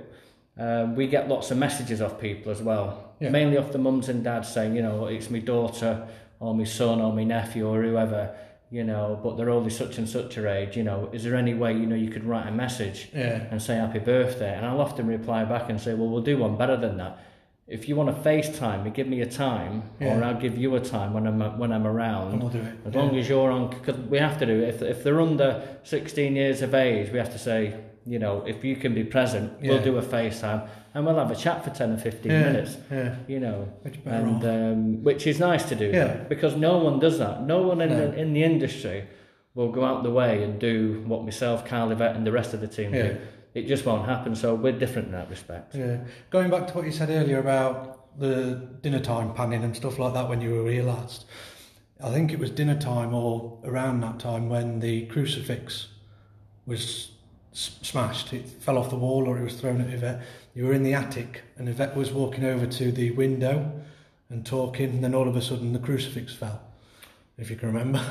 [0.57, 3.29] um, we get lots of messages off people as well, Yeah.
[3.29, 6.07] mainly off the mums and dads saying, you know, it's my daughter
[6.39, 8.29] or my son or my nephew or whoever,
[8.69, 11.53] you know, but they're only such and such a age, you know, is there any
[11.53, 13.43] way, you know, you could write a message Yeah.
[13.51, 14.53] and say happy birthday?
[14.55, 17.17] And I'll often reply back and say, well, we'll do one better than that.
[17.73, 20.79] If you want to FaceTime me, give me a time, or I'll give you a
[20.79, 22.39] time when I'm when I'm around.
[22.39, 22.65] We'll do it.
[22.85, 22.99] As Yeah.
[23.01, 24.69] long as you're on, because we have to do it.
[24.75, 25.49] If, if they're under
[25.83, 27.73] 16 years of age, we have to say,
[28.05, 31.35] you know, if you can be present, we'll do a FaceTime and we'll have a
[31.35, 33.15] chat for 10 or 15 Yeah, minutes, yeah.
[33.27, 36.03] you know, Which and um, which is nice to do Yeah.
[36.05, 37.41] that, because no one does that.
[37.53, 37.97] No one in, No.
[38.11, 39.05] the, in the industry
[39.55, 42.61] will go out the way and do what myself, Karl Yvette, and the rest of
[42.61, 43.03] the team Yeah.
[43.07, 43.17] do.
[43.53, 44.35] It just won't happen.
[44.35, 45.75] So we're different in that respect.
[45.75, 45.97] Yeah.
[46.29, 50.13] Going back to what you said earlier about the dinner time panning and stuff like
[50.13, 51.25] that when you were here last,
[52.03, 55.87] I think it was dinner time or around that time when the crucifix
[56.65, 57.11] was
[57.53, 58.33] s- smashed.
[58.33, 60.21] It fell off the wall or it was thrown at Yvette.
[60.53, 63.81] You were in the attic and Yvette was walking over to the window
[64.29, 66.61] and talking, and then all of a sudden the crucifix fell.
[67.37, 68.03] If you can remember.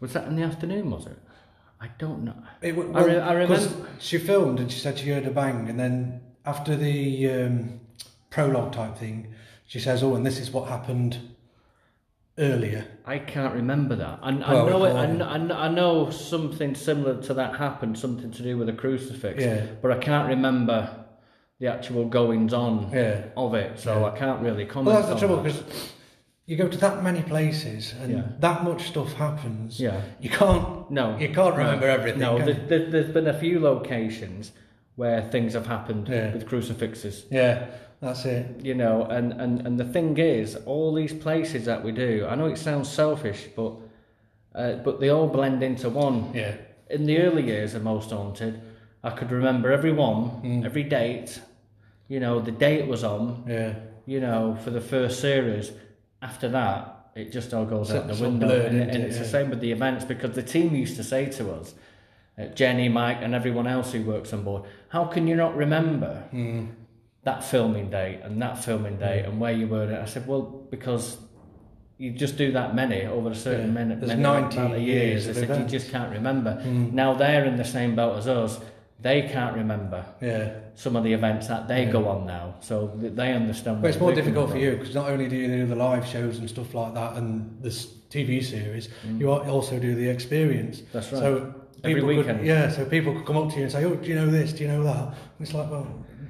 [0.00, 0.90] Was that in the afternoon?
[0.90, 1.18] Was it?
[1.80, 2.34] I don't know.
[2.60, 5.68] It, w- I re- I remember- She filmed and she said she heard a bang,
[5.68, 7.80] and then after the um,
[8.30, 9.34] prologue type thing,
[9.66, 11.18] she says, "Oh, and this is what happened
[12.38, 14.18] earlier." I can't remember that.
[14.22, 14.32] I, I
[14.68, 14.92] know it.
[14.92, 19.42] I, I I know something similar to that happened, something to do with a crucifix.
[19.42, 19.64] Yeah.
[19.80, 20.94] But I can't remember
[21.60, 23.24] the actual goings on Yeah.
[23.36, 24.88] of it, so I can't really comment.
[24.88, 25.62] Well, that's the trouble because
[26.50, 28.22] you go to that many places and Yeah.
[28.40, 29.78] that much stuff happens.
[29.78, 30.00] Yeah.
[30.20, 30.90] you can't.
[30.90, 32.20] No, you can't no, remember everything.
[32.20, 34.50] No, there, there, there's been a few locations
[34.96, 36.32] where things have happened Yeah.
[36.32, 37.24] with crucifixes.
[37.30, 37.66] yeah,
[38.00, 38.46] that's it.
[38.64, 42.34] You know, and, and, and the thing is, all these places that we do, I
[42.34, 43.72] know it sounds selfish, but
[44.52, 46.32] uh, but they all blend into one.
[46.34, 46.54] Yeah,
[46.96, 48.60] in the early years of Most Haunted,
[49.04, 50.64] I could remember every one, Mm.
[50.64, 51.40] every date,
[52.08, 53.74] you know, the date was on, yeah,
[54.06, 55.70] you know, for the first series.
[56.22, 58.46] After that, it just all goes out the window.
[58.46, 59.06] blurred, And, isn't and it?
[59.08, 61.74] it's the same with the events because the team used to say to us,
[62.38, 66.24] uh, Jenny, Mike, and everyone else who works on board, how can you not remember
[66.32, 66.68] Mm.
[67.24, 69.84] that filming date and that filming date and where you were?
[69.84, 71.18] And I said, well, because
[71.98, 73.72] you just do that many over a certain Yeah.
[73.80, 75.36] minute, There's many 90 amount years years.
[75.38, 76.62] I said, you just can't remember.
[76.64, 76.92] Mm.
[76.92, 78.60] Now they're in the same boat as us.
[79.02, 80.52] They can't remember yeah.
[80.74, 83.80] some of the events that they go on now, so they understand.
[83.80, 86.38] But it's more difficult for you because not only do you do the live shows
[86.38, 88.88] and stuff like that and this TV series,
[89.18, 90.80] you also do the experience.
[90.80, 90.92] Mm.
[90.92, 91.20] That's right.
[91.20, 92.38] So Every people weekend.
[92.40, 94.26] Could, yeah, so people could come up to you and say, "Oh, do you know
[94.26, 94.52] this?
[94.52, 95.86] Do you know that?" And it's like, well,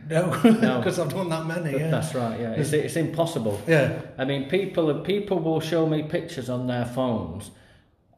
[0.08, 0.78] no, No.
[0.78, 1.78] because I've done that many.
[1.78, 2.38] Yeah, That's right.
[2.38, 3.60] Yeah, it's it's impossible.
[3.66, 7.50] yeah, I mean, people people will show me pictures on their phones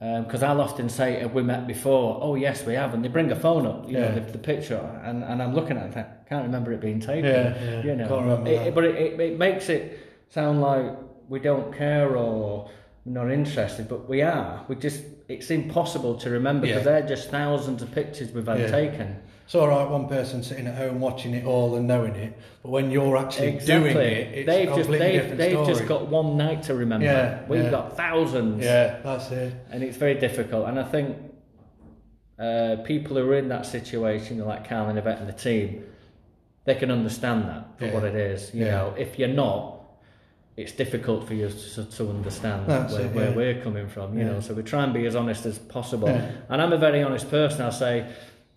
[0.02, 3.08] Um, because I'll often say, "Have we met before?" Oh, yes, we have, and they
[3.08, 4.08] bring a phone up, you Yeah.
[4.08, 6.98] know, the, the picture, and, and I'm looking at it, think, can't remember it being
[6.98, 7.24] taken.
[7.24, 9.96] Yeah, yeah, you know, It- but it, it, it makes it
[10.28, 10.86] sound like
[11.28, 12.68] we don't care or
[13.04, 14.64] not interested, but we are.
[14.66, 16.98] We just it's impossible to remember because Yeah.
[17.00, 18.66] they're just thousands of pictures we've had Yeah.
[18.72, 19.18] taken.
[19.52, 22.70] It's all right, one person sitting at home watching it all and knowing it, but
[22.70, 27.04] when you're actually doing it, they've just they've, they've just got one night to remember.
[27.04, 27.70] Yeah, We've yeah.
[27.70, 28.64] got thousands.
[28.64, 29.52] yeah, that's it.
[29.70, 30.68] and it's very difficult.
[30.68, 31.18] And I think
[32.38, 35.84] uh, people who are in that situation, like Karl and Yvette and the team,
[36.64, 37.92] they can understand that for Yeah.
[37.92, 38.54] what it is.
[38.54, 38.70] You Yeah.
[38.70, 39.80] know, if you're not,
[40.56, 44.14] it's difficult for you to, to understand That's where, it, where we're coming from.
[44.16, 44.32] You Yeah.
[44.32, 46.08] know, so we try and be as honest as possible.
[46.08, 46.30] Yeah.
[46.48, 47.60] And I'm a very honest person.
[47.60, 48.06] I'll say.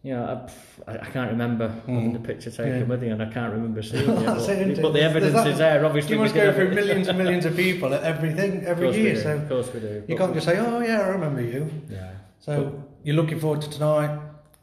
[0.05, 0.47] You know,
[0.87, 2.79] I, I can't remember having the picture taken Mm.
[2.81, 2.83] Yeah.
[2.91, 4.05] with you, and I can't remember seeing.
[4.05, 4.81] That's But, it?
[4.85, 5.83] but the evidence that- is there.
[5.83, 9.35] Obviously, You must go through millions and millions of people at everything every year, so
[9.37, 9.87] of course we do.
[10.07, 12.11] you But- can't just say, "Oh yeah, I remember you." Yeah.
[12.39, 14.11] So you're looking forward to tonight.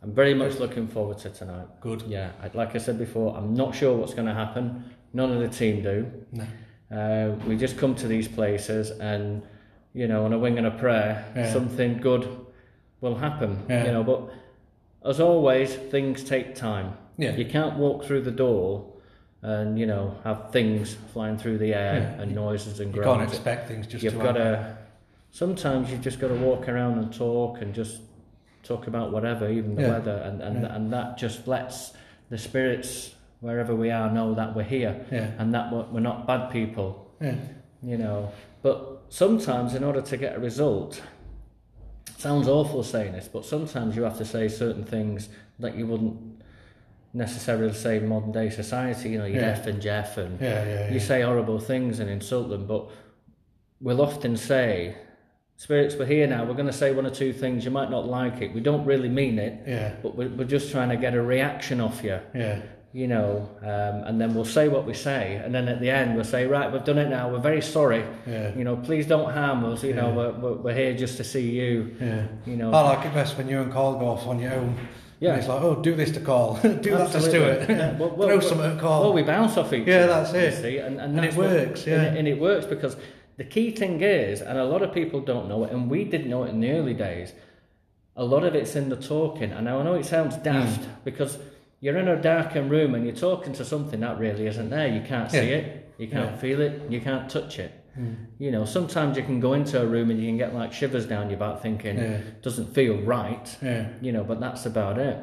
[0.05, 1.66] I'm very much looking forward to tonight.
[1.80, 2.03] Good.
[2.03, 4.84] Yeah, I- like I said before, I'm not sure what's going to happen.
[5.12, 5.97] None of the team do.
[6.40, 6.47] No.
[6.99, 9.43] Uh, we just come to these places and,
[9.93, 11.53] you know, on a wing and a prayer, Yeah.
[11.53, 12.28] something good
[13.01, 13.59] will happen.
[13.68, 13.86] Yeah.
[13.86, 14.20] You know, but
[15.05, 16.96] as always, things take time.
[17.18, 17.34] Yeah.
[17.36, 18.88] You can't walk through the door
[19.42, 23.07] and you know have things flying through the air and noises and groans.
[23.07, 24.53] You can't expect things just you've to got happen.
[24.53, 24.78] to.
[25.30, 28.00] Sometimes you've just got to walk around and talk and just
[28.62, 29.88] talk about whatever, even the Yeah.
[29.90, 30.74] weather, and and, Yeah.
[30.76, 31.92] and that just lets
[32.30, 35.30] the spirits wherever we are know that we're here Yeah.
[35.38, 37.34] and that we're, we're not bad people Yeah.
[37.82, 38.30] you know.
[38.62, 41.03] But sometimes, in order to get a result,
[42.18, 45.28] sounds awful saying this, but sometimes you have to say certain things
[45.59, 46.18] that you wouldn't
[47.14, 49.11] necessarily say in modern day society.
[49.11, 49.48] You know, you're Yeah.
[49.50, 52.66] F and Jeff, and Yeah, yeah, you say horrible things and insult them.
[52.66, 52.88] But
[53.80, 54.96] we'll often say,
[55.57, 56.44] "Spirits, we're here now.
[56.44, 57.64] We're going to say one or two things.
[57.64, 58.55] You might not like it.
[58.55, 59.92] We don't really mean it, Yeah.
[60.03, 62.61] but we're, we're just trying to get a reaction off you." Yeah.
[62.95, 66.14] You know, um, and then we'll say what we say, and then at the end
[66.14, 67.30] we'll say, right, we've done it now.
[67.30, 68.05] We're very sorry.
[68.26, 68.55] Yeah.
[68.55, 69.82] You know, please don't harm us.
[69.82, 70.14] You know, Yeah.
[70.16, 71.97] we're, we're, we're here just to see you.
[71.99, 72.26] Yeah.
[72.45, 72.70] You know.
[72.70, 74.76] I like it best when you and Karl go off on your own.
[75.20, 75.30] Yeah.
[75.30, 76.59] And it's like, oh, do this to Karl.
[76.62, 77.66] do that to Stuart.
[77.70, 77.97] Yeah.
[77.97, 79.01] Well, well, Throw well, something at Karl.
[79.05, 79.90] Well, we bounce off each other.
[79.90, 80.61] Yeah, that's it.
[80.61, 80.76] See?
[80.76, 81.95] And, and, And it that's what- works, yeah.
[82.03, 82.99] And it, and it works because
[83.38, 86.28] the key thing is, and a lot of people don't know it, and we didn't
[86.28, 87.32] know it in the early days.
[88.16, 90.90] A lot of it's in the talking, and I know it sounds daft Hmm.
[91.05, 91.38] because
[91.83, 94.87] you're in a darkened room and you're talking to something that really isn't there.
[94.89, 95.57] You can't see Yeah.
[95.57, 96.37] it, you can't Yeah.
[96.37, 97.72] feel it, you can't touch it.
[97.95, 98.12] Hmm.
[98.39, 101.05] You know, sometimes you can go into a room and you can get like shivers
[101.07, 102.18] down your back, thinking Yeah.
[102.41, 103.89] doesn't feel right Yeah.
[104.01, 105.18] you know, but that's about it.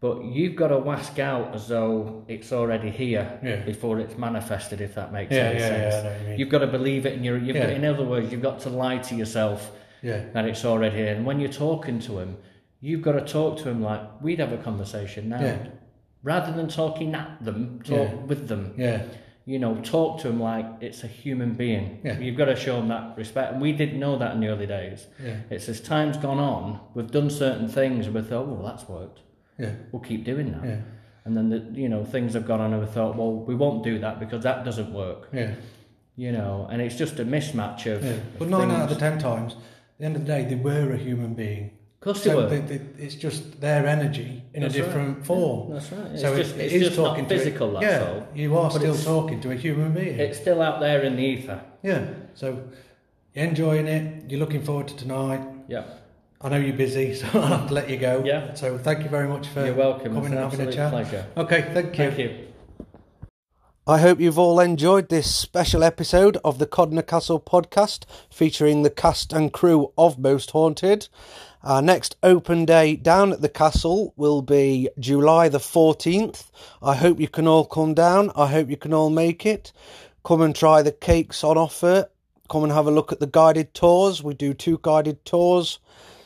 [0.00, 3.56] But you've got to wask out as though it's already here Yeah.
[3.66, 5.94] before it's manifested, if that makes Yeah, any yeah, sense.
[5.94, 6.38] yeah, I know what you mean.
[6.38, 8.70] You've got to believe it, and you're, you've got, in other words, you've got to
[8.70, 9.72] lie to yourself
[10.02, 11.12] that it's already here.
[11.14, 12.38] And when you're talking to him,
[12.80, 15.58] you've got to talk to him like we'd have a conversation now.
[16.24, 16.32] Yeah.
[16.34, 18.14] Rather than talking at them, talk Yeah.
[18.26, 18.74] with them.
[18.76, 19.02] Yeah.
[19.46, 22.00] You know, talk to them like it's a human being.
[22.04, 22.18] Yeah.
[22.18, 23.52] You've got to show them that respect.
[23.52, 25.06] And we didn't know that in the early days.
[25.24, 25.36] Yeah.
[25.50, 28.88] It's as time's gone on, we've done certain things and we thought, oh, well, that's
[28.88, 29.20] worked.
[29.58, 29.72] Yeah.
[29.92, 30.64] We'll keep doing that.
[30.64, 30.80] Yeah.
[31.24, 33.82] And then, the, you know, things have gone on and we thought, well, we won't
[33.82, 35.28] do that because that doesn't work.
[35.32, 35.54] Yeah.
[36.16, 38.04] You know, and it's just a mismatch of.
[38.04, 38.10] Yeah.
[38.12, 39.58] of But nine out of the ten times, at
[39.98, 41.70] the end of the day, they were a human being.
[42.00, 42.46] Of course they So were.
[42.48, 44.86] they, they, it's just their energy in That's a right.
[44.86, 45.72] different form.
[45.74, 46.18] That's right.
[46.18, 48.08] So It's it- just- it it's is just not talking to a- physical, that's yeah,
[48.10, 48.26] all.
[48.34, 50.18] you are But still talking to a human being.
[50.18, 51.60] It's still out there in the ether.
[51.82, 52.06] yeah.
[52.34, 52.62] So
[53.34, 54.30] you're enjoying it.
[54.30, 55.42] You're looking forward to tonight.
[55.68, 55.84] Yeah.
[56.40, 58.22] I know you're busy, so I'll have to let you go.
[58.24, 58.54] Yeah.
[58.54, 60.14] So thank you very much for You're welcome.
[60.14, 60.90] coming It's an and having a absolute chat.
[60.90, 61.26] pleasure.
[61.36, 62.04] Okay, thank you.
[62.06, 62.46] Thank you.
[63.86, 68.90] I hope you've all enjoyed this special episode of the Codnor Castle podcast featuring the
[68.90, 71.08] cast and crew of Most Haunted.
[71.62, 76.50] Our next open day down at the castle will be July the 14th.
[76.82, 78.32] I hope you can all come down.
[78.34, 79.70] I hope you can all make it.
[80.24, 82.08] Come and try the cakes on offer.
[82.48, 84.22] Come and have a look at the guided tours.
[84.22, 85.80] We do two guided tours.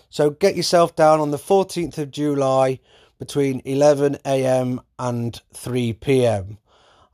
[0.08, 2.78] So get yourself down on the 14th of July
[3.18, 6.58] between 11am and 3pm.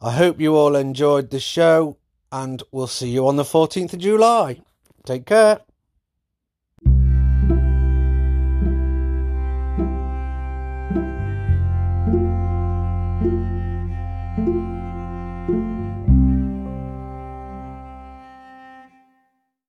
[0.02, 1.96] I hope you all enjoyed the show
[2.30, 4.60] and we'll see you on the 14th of July.
[5.06, 5.60] Take care.